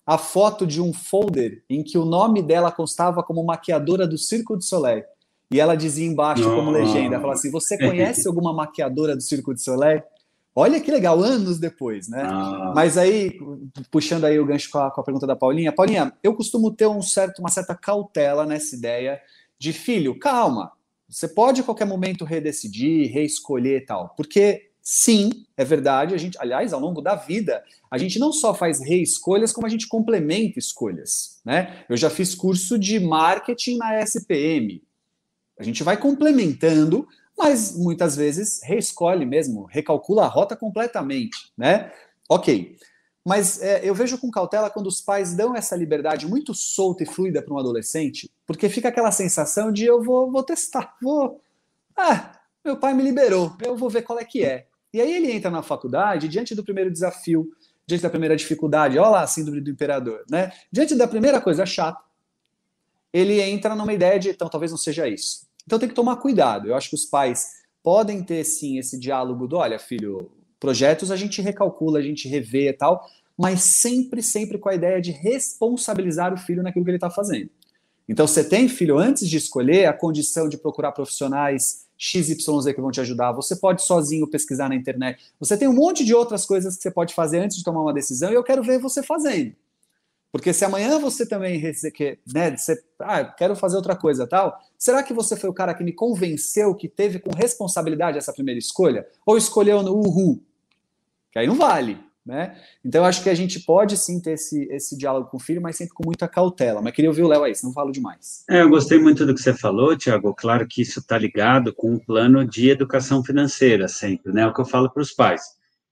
[0.06, 4.58] a foto de um folder em que o nome dela constava como maquiadora do Circo
[4.58, 5.04] de Soleil.
[5.50, 9.62] E ela dizia embaixo como legenda, ela assim: "Você conhece alguma maquiadora do Circo de
[9.62, 10.02] Soleil?"
[10.58, 12.22] Olha que legal, anos depois, né?
[12.24, 12.72] Ah.
[12.74, 13.38] Mas aí,
[13.92, 16.88] puxando aí o gancho com a, com a, pergunta da Paulinha, Paulinha, eu costumo ter
[16.88, 19.20] um certo, uma certa cautela nessa ideia
[19.60, 20.72] de filho, calma,
[21.10, 26.38] você pode a qualquer momento redecidir, reescolher e tal, porque sim, é verdade, a gente,
[26.40, 30.60] aliás, ao longo da vida, a gente não só faz reescolhas, como a gente complementa
[30.60, 31.84] escolhas, né?
[31.90, 34.84] Eu já fiz curso de marketing na SPM.
[35.58, 37.08] A gente vai complementando
[37.38, 41.92] mas muitas vezes reescolhe mesmo, recalcula a rota completamente, né?
[42.30, 42.78] Ok.
[43.28, 47.08] Mas é, eu vejo com cautela quando os pais dão essa liberdade muito solta e
[47.08, 51.42] fluida para um adolescente, porque fica aquela sensação de eu vou, vou testar, vou.
[51.98, 54.68] Ah, meu pai me liberou, eu vou ver qual é que é.
[54.96, 57.52] E aí ele entra na faculdade, diante do primeiro desafio,
[57.86, 60.54] diante da primeira dificuldade, olha lá a síndrome do imperador, né?
[60.72, 62.02] Diante da primeira coisa chata,
[63.12, 65.48] ele entra numa ideia de, então, talvez não seja isso.
[65.68, 66.70] Então tem que tomar cuidado.
[66.70, 67.46] Eu acho que os pais
[67.84, 70.32] podem ter sim esse diálogo do, olha, filho,
[70.62, 73.06] projetos a gente recalcula, a gente revê e tal,
[73.38, 77.50] mas sempre, sempre com a ideia de responsabilizar o filho naquilo que ele está fazendo.
[78.08, 82.92] Então, você tem, filho, antes de escolher a condição de procurar profissionais XYZ que vão
[82.92, 86.76] te ajudar, você pode sozinho pesquisar na internet, você tem um monte de outras coisas
[86.76, 89.56] que você pode fazer antes de tomar uma decisão e eu quero ver você fazendo.
[90.32, 91.62] Porque se amanhã você também
[91.94, 95.74] quer, né, você, ah, quero fazer outra coisa tal, será que você foi o cara
[95.74, 99.08] que me convenceu, que teve com responsabilidade essa primeira escolha?
[99.26, 100.44] Ou escolheu no uhul?
[101.32, 102.56] Que aí não vale, né?
[102.84, 105.76] Então acho que a gente pode sim ter esse, esse diálogo com o filho, mas
[105.76, 106.82] sempre com muita cautela.
[106.82, 108.44] Mas queria ouvir o Léo aí, não falo demais.
[108.50, 110.34] É, eu gostei muito do que você falou, Tiago.
[110.34, 114.42] Claro que isso está ligado com um plano de educação financeira sempre, né?
[114.42, 115.44] É o que eu falo para os pais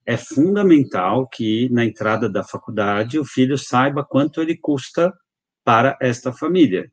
[0.05, 5.13] é fundamental que na entrada da faculdade o filho saiba quanto ele custa
[5.63, 6.91] para esta família.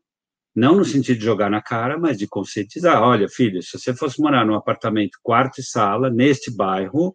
[0.55, 3.03] Não no sentido de jogar na cara, mas de conscientizar.
[3.03, 7.12] Olha, filho, se você fosse morar num apartamento quarto e sala neste bairro,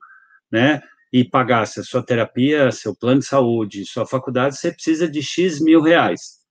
[0.51, 0.81] né,
[1.15, 5.61] e pagasse a sua terapia, seu plano de saúde, sua faculdade, você precisa de X
[5.61, 6.41] mil reais.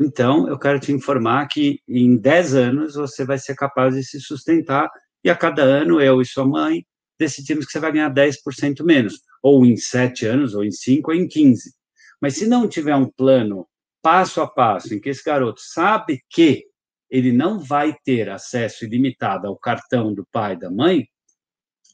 [0.00, 4.18] Então, eu quero te informar que em 10 anos você vai ser capaz de se
[4.18, 4.88] sustentar
[5.22, 6.82] e a cada ano eu e sua mãe
[7.18, 11.14] decidimos que você vai ganhar 10% menos, ou em 7 anos, ou em 5, ou
[11.14, 11.74] em 15.
[12.18, 13.68] Mas se não tiver um plano
[14.00, 16.64] passo a passo, em que esse garoto sabe que
[17.10, 21.06] ele não vai ter acesso ilimitado ao cartão do pai e da mãe,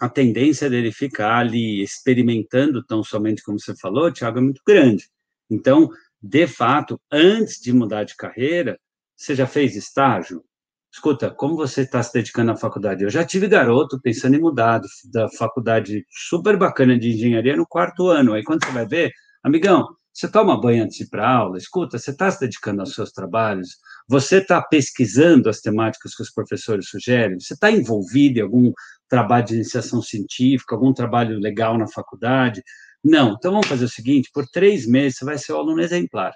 [0.00, 5.08] a tendência dele ficar ali experimentando tão somente como você falou, Tiago, é muito grande.
[5.50, 5.88] Então,
[6.20, 8.78] de fato, antes de mudar de carreira,
[9.16, 10.44] você já fez estágio?
[10.92, 13.02] escuta, como você está se dedicando à faculdade?
[13.02, 14.80] Eu já tive garoto pensando em mudar
[15.10, 18.34] da faculdade super bacana de engenharia no quarto ano.
[18.34, 19.10] Aí quando você vai ver,
[19.42, 22.94] amigão, você toma banho antes de ir para aula, escuta, você está se dedicando aos
[22.94, 28.42] seus trabalhos, você está pesquisando as temáticas que os professores sugerem, você está envolvido em
[28.42, 28.72] algum
[29.12, 32.62] trabalho de iniciação científica, algum trabalho legal na faculdade?
[33.04, 36.32] Não, então vamos fazer o seguinte: por três meses você vai ser o aluno exemplar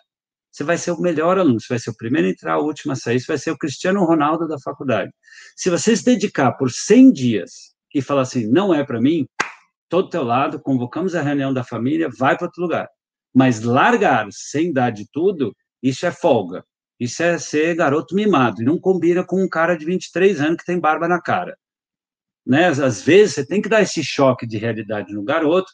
[0.57, 2.91] você vai ser o melhor aluno, você vai ser o primeiro a entrar, o último
[2.93, 5.13] a sair, você vai ser o Cristiano Ronaldo da faculdade.
[5.55, 7.51] Se você se dedicar por 100 dias
[7.95, 9.27] e falar assim, não é para mim,
[9.87, 12.89] todo teu lado, convocamos a reunião da família, vai para outro lugar.
[13.35, 16.65] Mas largar sem dar de tudo, isso é folga.
[16.99, 20.65] Isso é ser garoto mimado, e não combina com um cara de 23 anos que
[20.65, 21.55] tem barba na cara.
[22.47, 22.69] Né?
[22.69, 25.71] Às vezes você tem que dar esse choque de realidade no garoto,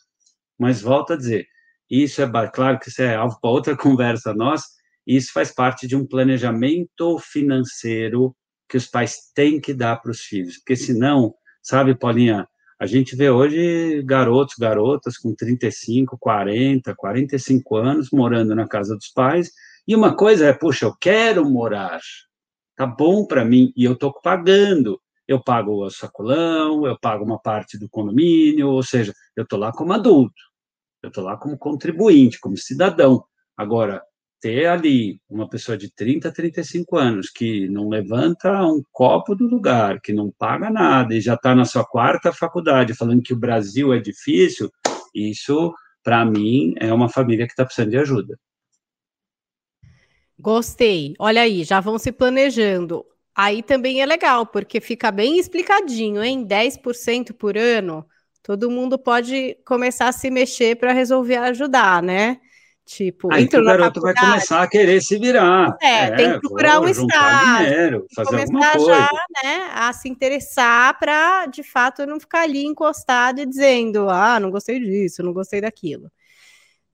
[0.58, 1.46] mas volto a dizer,
[1.90, 4.64] isso é claro que isso é alvo para outra conversa nossa.
[5.06, 8.34] Isso faz parte de um planejamento financeiro
[8.68, 12.48] que os pais têm que dar para os filhos, porque senão, sabe, Paulinha,
[12.80, 19.08] a gente vê hoje garotos, garotas com 35, 40, 45 anos morando na casa dos
[19.08, 19.50] pais,
[19.86, 22.00] e uma coisa é, puxa, eu quero morar,
[22.74, 25.01] tá bom para mim, e eu estou pagando.
[25.26, 29.72] Eu pago o sacolão, eu pago uma parte do condomínio, ou seja, eu estou lá
[29.72, 30.34] como adulto.
[31.02, 33.24] Eu estou lá como contribuinte, como cidadão.
[33.56, 34.02] Agora,
[34.42, 40.00] ter ali uma pessoa de 30, 35 anos que não levanta um copo do lugar,
[40.00, 43.92] que não paga nada e já está na sua quarta faculdade falando que o Brasil
[43.92, 44.68] é difícil,
[45.14, 48.38] isso, para mim, é uma família que está precisando de ajuda.
[50.36, 51.14] Gostei.
[51.20, 53.06] Olha aí, já vão se planejando.
[53.34, 56.44] Aí também é legal, porque fica bem explicadinho, hein?
[56.44, 58.06] 10% por ano
[58.42, 62.38] todo mundo pode começar a se mexer para resolver ajudar, né?
[62.84, 65.76] Tipo, Aí o garoto vai começar a querer se virar.
[65.80, 67.64] É, é tem que procurar um estágio.
[67.64, 69.08] Dinheiro, fazer começar já
[69.44, 74.50] né, a se interessar para, de fato, não ficar ali encostado e dizendo, ah, não
[74.50, 76.10] gostei disso, não gostei daquilo.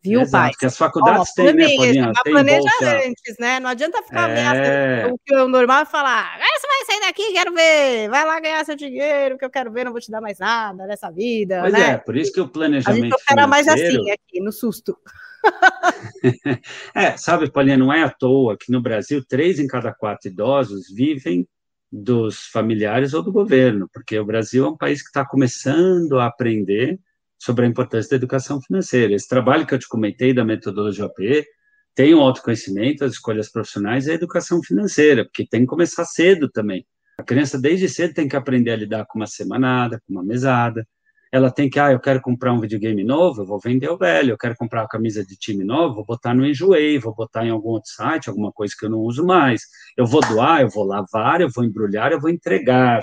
[0.09, 0.51] Viu, Exato, pai?
[0.51, 2.13] Porque as faculdades têm, né, Paulinha?
[2.25, 2.97] Tem planeja bolsa.
[3.07, 3.61] antes, né?
[3.61, 5.07] Não adianta ficar é...
[5.07, 8.41] o que o normal é falar, agora você vai sair daqui, quero ver, vai lá
[8.41, 11.61] ganhar seu dinheiro, que eu quero ver, não vou te dar mais nada nessa vida,
[11.61, 11.91] pois né?
[11.91, 14.97] é, por isso que o planejamento A gente opera mais assim aqui, no susto.
[16.95, 20.91] é, sabe, Paulinha, não é à toa que no Brasil, três em cada quatro idosos
[20.91, 21.47] vivem
[21.91, 26.27] dos familiares ou do governo, porque o Brasil é um país que está começando a
[26.27, 26.99] aprender
[27.39, 29.15] sobre a importância da educação financeira.
[29.15, 31.47] Esse trabalho que eu te comentei da metodologia OP
[31.95, 36.49] tem o autoconhecimento, as escolhas profissionais e a educação financeira, porque tem que começar cedo
[36.49, 36.87] também.
[37.19, 40.87] A criança, desde cedo, tem que aprender a lidar com uma semanada, com uma mesada,
[41.31, 44.31] ela tem que, ah, eu quero comprar um videogame novo, eu vou vender o velho,
[44.31, 47.51] eu quero comprar uma camisa de time novo, vou botar no Enjoei, vou botar em
[47.51, 49.63] algum outro site, alguma coisa que eu não uso mais.
[49.97, 53.03] Eu vou doar, eu vou lavar, eu vou embrulhar, eu vou entregar.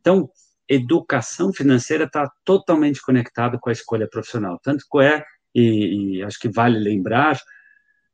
[0.00, 0.30] Então,
[0.68, 4.60] educação financeira está totalmente conectada com a escolha profissional.
[4.62, 7.38] Tanto que é, e, e acho que vale lembrar,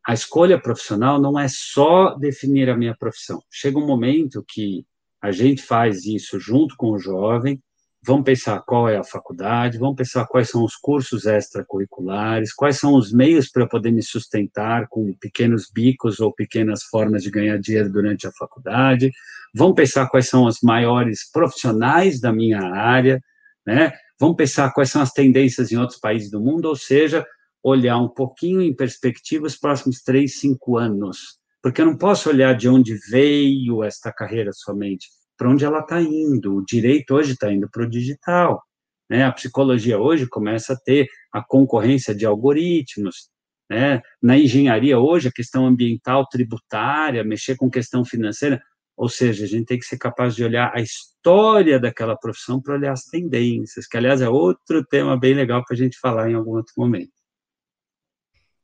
[0.06, 3.42] a escolha profissional não é só definir a minha profissão.
[3.50, 4.86] Chega um momento que
[5.20, 7.60] a gente faz isso junto com o jovem,
[8.06, 12.94] vamos pensar qual é a faculdade, vamos pensar quais são os cursos extracurriculares, quais são
[12.94, 17.58] os meios para eu poder me sustentar com pequenos bicos ou pequenas formas de ganhar
[17.58, 19.10] dinheiro durante a faculdade,
[19.54, 23.20] vamos pensar quais são os maiores profissionais da minha área,
[23.66, 23.92] né?
[24.20, 27.26] Vamos pensar quais são as tendências em outros países do mundo, ou seja,
[27.62, 32.54] olhar um pouquinho em perspectiva os próximos três, cinco anos, porque eu não posso olhar
[32.54, 36.56] de onde veio esta carreira somente, para onde ela está indo.
[36.56, 38.62] O direito hoje está indo para o digital.
[39.08, 39.24] Né?
[39.24, 43.28] A psicologia hoje começa a ter a concorrência de algoritmos.
[43.70, 44.02] Né?
[44.22, 48.62] Na engenharia hoje, a questão ambiental, tributária, mexer com questão financeira.
[48.96, 52.74] Ou seja, a gente tem que ser capaz de olhar a história daquela profissão para
[52.74, 56.34] olhar as tendências, que, aliás, é outro tema bem legal para a gente falar em
[56.34, 57.12] algum outro momento.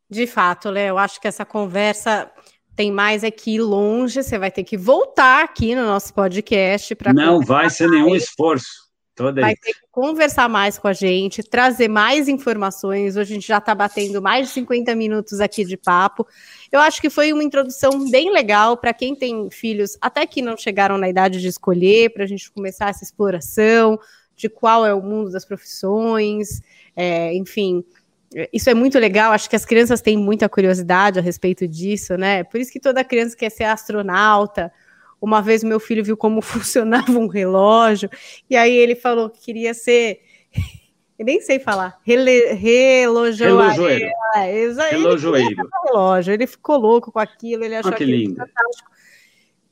[0.08, 2.30] De fato, Léo, acho que essa conversa
[2.80, 7.12] tem mais aqui é longe, você vai ter que voltar aqui no nosso podcast para
[7.12, 8.00] Não vai ser mais.
[8.00, 8.88] nenhum esforço.
[9.14, 13.16] Toda vai ter que conversar mais com a gente, trazer mais informações.
[13.16, 16.26] Hoje a gente já está batendo mais de 50 minutos aqui de papo.
[16.72, 20.56] Eu acho que foi uma introdução bem legal para quem tem filhos, até que não
[20.56, 24.00] chegaram na idade de escolher, para a gente começar essa exploração
[24.34, 26.62] de qual é o mundo das profissões,
[26.96, 27.84] é, enfim,
[28.52, 32.44] isso é muito legal, acho que as crianças têm muita curiosidade a respeito disso, né?
[32.44, 34.72] Por isso que toda criança quer ser astronauta.
[35.20, 38.08] Uma vez meu filho viu como funcionava um relógio,
[38.48, 40.20] e aí ele falou que queria ser.
[41.18, 41.98] Eu nem sei falar.
[42.02, 43.58] Rele, relojoeiro.
[43.58, 44.10] Relojoeiro.
[44.36, 45.54] É, relojoeiro.
[45.84, 46.32] Relógio.
[46.32, 48.36] Ele ficou louco com aquilo, ele achou oh, que lindo.
[48.36, 48.90] fantástico.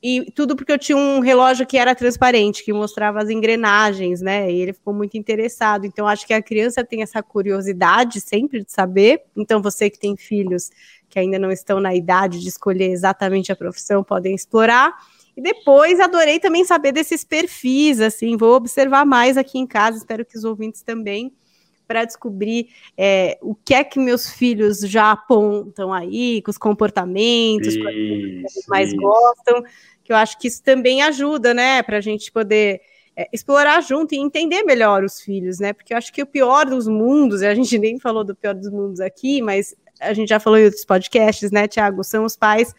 [0.00, 4.50] E tudo porque eu tinha um relógio que era transparente, que mostrava as engrenagens, né?
[4.50, 5.84] E ele ficou muito interessado.
[5.86, 9.22] Então, acho que a criança tem essa curiosidade sempre de saber.
[9.36, 10.70] Então, você que tem filhos
[11.08, 14.94] que ainda não estão na idade de escolher exatamente a profissão, podem explorar.
[15.36, 20.24] E depois adorei também saber desses perfis, assim, vou observar mais aqui em casa, espero
[20.24, 21.32] que os ouvintes também,
[21.88, 27.68] para descobrir é, o que é que meus filhos já apontam aí, com os comportamentos,
[27.68, 29.00] isso, que eles mais isso.
[29.00, 29.64] gostam
[30.04, 32.80] que eu acho que isso também ajuda, né, para a gente poder
[33.16, 35.72] é, explorar junto e entender melhor os filhos, né?
[35.72, 38.54] Porque eu acho que o pior dos mundos, e a gente nem falou do pior
[38.54, 42.04] dos mundos aqui, mas a gente já falou em outros podcasts, né, Tiago?
[42.04, 42.72] São os pais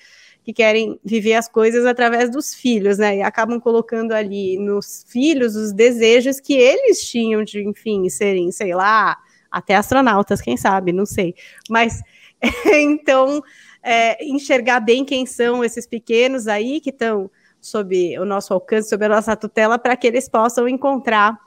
[0.49, 3.17] que querem viver as coisas através dos filhos, né?
[3.17, 8.73] E acabam colocando ali nos filhos os desejos que eles tinham de, enfim, serem, sei
[8.73, 9.15] lá,
[9.51, 11.35] até astronautas, quem sabe, não sei.
[11.69, 12.01] Mas
[12.65, 13.43] então
[13.83, 17.29] é, enxergar bem quem são esses pequenos aí que estão
[17.61, 21.37] sob o nosso alcance, sob a nossa tutela, para que eles possam encontrar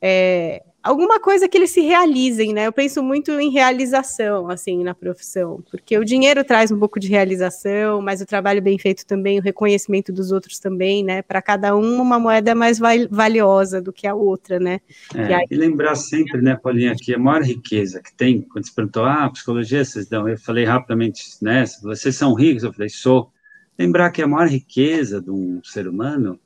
[0.00, 2.66] é, alguma coisa que eles se realizem, né?
[2.66, 7.08] Eu penso muito em realização, assim, na profissão, porque o dinheiro traz um pouco de
[7.08, 11.22] realização, mas o trabalho bem feito também, o reconhecimento dos outros também, né?
[11.22, 12.78] Para cada um, uma moeda é mais
[13.10, 14.80] valiosa do que a outra, né?
[15.14, 15.46] É, e, aí...
[15.50, 19.30] e, lembrar sempre, né, Paulinha, que a maior riqueza que tem, quando você perguntou, ah,
[19.30, 23.30] psicologia, vocês dão, eu falei rapidamente, né, vocês são ricos, eu falei, sou.
[23.78, 26.38] Lembrar que a maior riqueza de um ser humano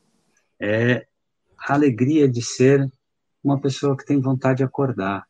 [0.61, 1.05] é
[1.59, 2.89] a alegria de ser
[3.45, 5.25] uma pessoa que tem vontade de acordar.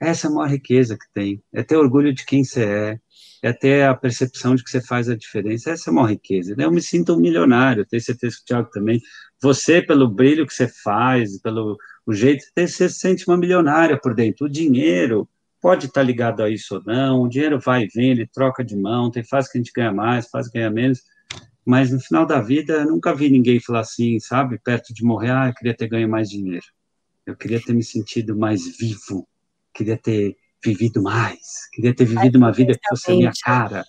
[0.00, 1.42] Essa é a maior riqueza que tem.
[1.52, 3.00] É ter orgulho de quem você é,
[3.42, 5.70] é ter a percepção de que você faz a diferença.
[5.70, 6.54] Essa é a maior riqueza.
[6.56, 9.00] Eu me sinto um milionário, tenho certeza que o Thiago também.
[9.42, 14.14] Você, pelo brilho que você faz, pelo O jeito você se sente uma milionária por
[14.14, 14.46] dentro.
[14.46, 15.28] O dinheiro
[15.60, 18.76] pode estar ligado a isso ou não, o dinheiro vai e vem, ele troca de
[18.76, 21.02] mão, tem fase que a gente ganha mais, fase que ganha menos,
[21.64, 25.48] mas no final da vida, nunca vi ninguém falar assim, sabe, perto de morrer, ah,
[25.48, 26.64] eu queria ter ganho mais dinheiro.
[27.28, 29.28] Eu queria ter me sentido mais vivo,
[29.74, 33.84] queria ter vivido mais, queria ter vivido uma vida que fosse a minha cara,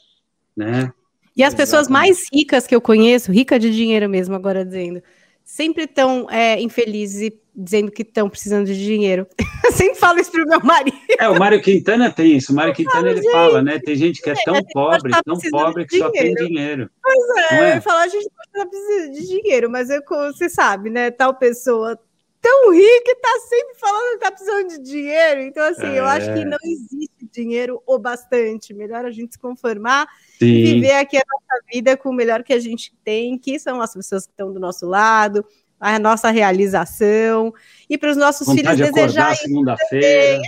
[0.57, 0.91] né?
[1.37, 5.01] E as pessoas mais ricas que eu conheço, rica de dinheiro mesmo, agora dizendo,
[5.41, 9.25] sempre estão é, infelizes e dizendo que estão precisando de dinheiro.
[9.63, 10.97] Eu sempre falo isso pro meu marido.
[11.17, 12.51] É, o Mário Quintana tem isso.
[12.51, 13.77] O Mário Quintana ele fala, né?
[13.77, 16.89] Tem gente que é tão pobre, tá tão pobre que só tem dinheiro.
[17.01, 17.77] Pois é, é?
[17.77, 21.11] eu falo, a gente não precisa de dinheiro, mas eu, você sabe, né?
[21.11, 21.99] Tal pessoa
[22.41, 25.41] tão rica e tá sempre falando que tá precisando de dinheiro.
[25.41, 25.99] Então, assim, é.
[25.99, 26.45] eu acho que é.
[26.45, 28.73] não existe dinheiro o bastante.
[28.73, 30.45] Melhor a gente se conformar Sim.
[30.45, 33.81] e viver aqui a nossa vida com o melhor que a gente tem, que são
[33.81, 35.45] as pessoas que estão do nosso lado,
[35.79, 37.53] a nossa realização
[37.89, 40.05] e para os nossos vontade filhos de desejar segunda-feira.
[40.05, 40.41] É,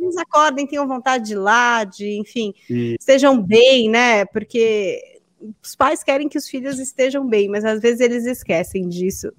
[0.00, 2.96] eles acordem, tenham vontade de ir lá, de, enfim, Sim.
[2.98, 4.24] estejam bem, né?
[4.26, 5.18] Porque
[5.62, 9.32] os pais querem que os filhos estejam bem, mas às vezes eles esquecem disso.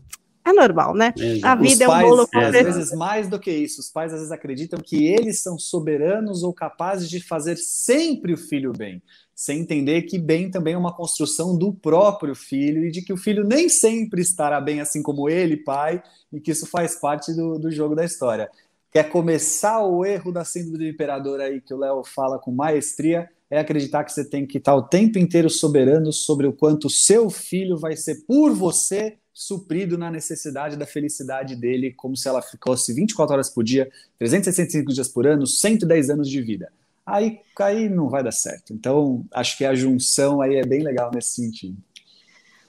[0.49, 1.13] É normal, né?
[1.17, 4.11] É, a vida é um bolo com Às vezes, mais do que isso, os pais
[4.13, 9.01] às vezes acreditam que eles são soberanos ou capazes de fazer sempre o filho bem
[9.39, 13.17] sem entender que bem também é uma construção do próprio filho e de que o
[13.17, 17.57] filho nem sempre estará bem assim como ele, pai, e que isso faz parte do,
[17.57, 18.51] do jogo da história.
[18.91, 23.29] Quer começar o erro da síndrome do imperador aí que o Léo fala com maestria,
[23.49, 26.89] é acreditar que você tem que estar o tempo inteiro soberano sobre o quanto o
[26.89, 32.41] seu filho vai ser por você suprido na necessidade da felicidade dele, como se ela
[32.65, 36.69] fosse 24 horas por dia, 365 dias por ano, 110 anos de vida
[37.11, 38.73] aí, aí não vai dar certo.
[38.73, 41.77] Então, acho que a junção aí é bem legal nesse sentido.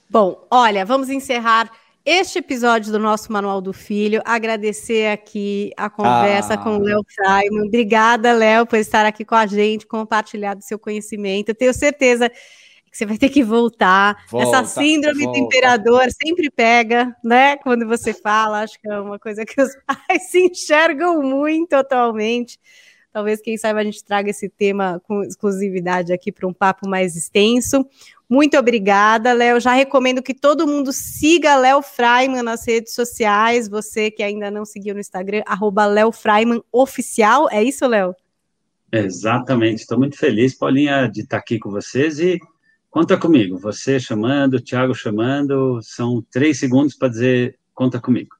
[0.09, 1.71] Bom, olha, vamos encerrar
[2.03, 4.21] este episódio do nosso Manual do Filho.
[4.25, 6.57] Agradecer aqui a conversa ah.
[6.57, 7.67] com o Léo Freiman.
[7.67, 11.49] Obrigada, Léo, por estar aqui com a gente, compartilhar do seu conhecimento.
[11.49, 12.29] Eu tenho certeza
[12.91, 14.25] que você vai ter que voltar.
[14.29, 15.39] Volta, Essa síndrome volta.
[15.39, 17.55] do imperador sempre pega, né?
[17.57, 22.59] Quando você fala, acho que é uma coisa que os pais se enxergam muito atualmente.
[23.13, 27.15] Talvez, quem sabe, a gente traga esse tema com exclusividade aqui para um papo mais
[27.15, 27.85] extenso.
[28.29, 29.59] Muito obrigada, Léo.
[29.59, 33.67] Já recomendo que todo mundo siga Léo Freiman nas redes sociais.
[33.67, 37.49] Você que ainda não seguiu no Instagram, arroba Léo Freiman Oficial.
[37.51, 38.15] É isso, Léo?
[38.91, 39.81] Exatamente.
[39.81, 42.39] Estou muito feliz, Paulinha, de estar aqui com vocês e
[42.91, 43.57] conta comigo.
[43.57, 48.35] Você chamando, Thiago chamando, são três segundos para dizer conta comigo.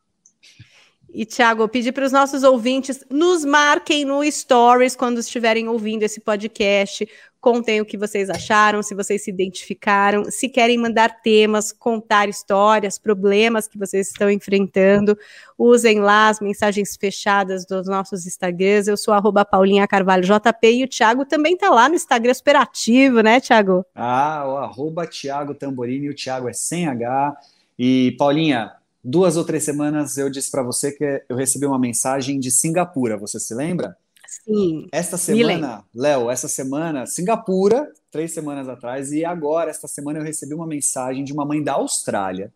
[1.13, 6.03] E, Thiago, eu pedi para os nossos ouvintes nos marquem no Stories quando estiverem ouvindo
[6.03, 7.07] esse podcast.
[7.41, 12.97] Contem o que vocês acharam, se vocês se identificaram, se querem mandar temas, contar histórias,
[12.99, 15.17] problemas que vocês estão enfrentando.
[15.57, 18.87] Usem lá as mensagens fechadas dos nossos Instagrams.
[18.87, 23.21] Eu sou arroba Paulinha Carvalho JP e o Thiago também está lá no Instagram superativo,
[23.21, 23.83] né, Thiago?
[23.95, 27.35] Ah, o arroba Thiago Tamborini, o Thiago é sem H.
[27.77, 28.71] E, Paulinha,
[29.03, 33.17] duas ou três semanas eu disse para você que eu recebi uma mensagem de Singapura,
[33.17, 33.97] você se lembra?
[34.27, 34.87] Sim.
[34.91, 40.53] Esta semana, Léo, essa semana, Singapura, três semanas atrás, e agora, esta semana, eu recebi
[40.53, 42.51] uma mensagem de uma mãe da Austrália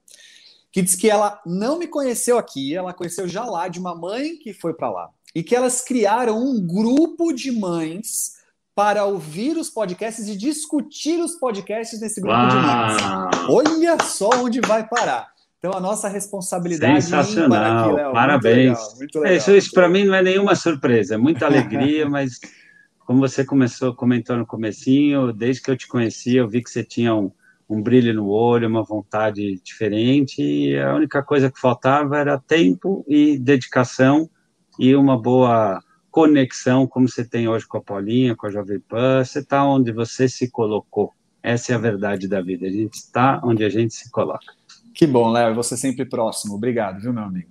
[0.76, 4.36] que diz que ela não me conheceu aqui, ela conheceu já lá de uma mãe
[4.36, 5.10] que foi para lá.
[5.34, 8.34] E que elas criaram um grupo de mães
[8.76, 12.50] para ouvir os podcasts e discutir os podcasts nesse grupo Uau.
[12.50, 13.50] de mães.
[13.50, 15.35] Olha só onde vai parar.
[15.66, 17.01] Então, a nossa responsabilidade.
[17.01, 18.78] Sensacional, aqui, parabéns.
[18.78, 19.38] Muito legal, muito legal.
[19.38, 22.39] Isso, isso para mim não é nenhuma surpresa, é muita alegria, mas
[22.99, 26.84] como você começou, comentou no comecinho, desde que eu te conheci, eu vi que você
[26.84, 27.32] tinha um,
[27.68, 33.03] um brilho no olho, uma vontade diferente, e a única coisa que faltava era tempo
[33.07, 34.30] e dedicação
[34.80, 39.24] e uma boa conexão, como você tem hoje com a Paulinha, com a Jovem Pan,
[39.24, 41.11] você está onde você se colocou.
[41.41, 44.53] Essa é a verdade da vida, a gente está onde a gente se coloca.
[44.96, 46.56] Que bom, Léo, você sempre próximo.
[46.56, 47.50] Obrigado, viu, meu amigo?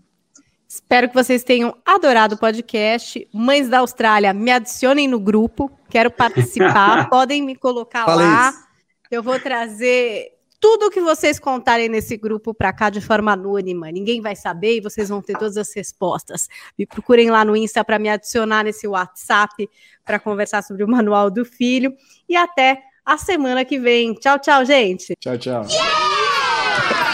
[0.67, 3.29] Espero que vocês tenham adorado o podcast.
[3.33, 5.71] Mães da Austrália, me adicionem no grupo.
[5.91, 7.09] Quero participar.
[7.11, 8.49] Podem me colocar Falei lá.
[8.49, 8.65] Isso.
[9.11, 13.93] Eu vou trazer tudo que vocês contarem nesse grupo para cá de forma anônima.
[13.93, 16.49] Ninguém vai saber e vocês vão ter todas as respostas.
[16.79, 19.69] Me procurem lá no Insta para me adicionar nesse WhatsApp
[20.03, 21.95] para conversar sobre o manual do filho.
[22.27, 24.15] E até a semana que vem.
[24.15, 25.15] Tchau, tchau, gente.
[25.21, 25.67] Tchau, tchau.
[25.69, 27.14] Yeah!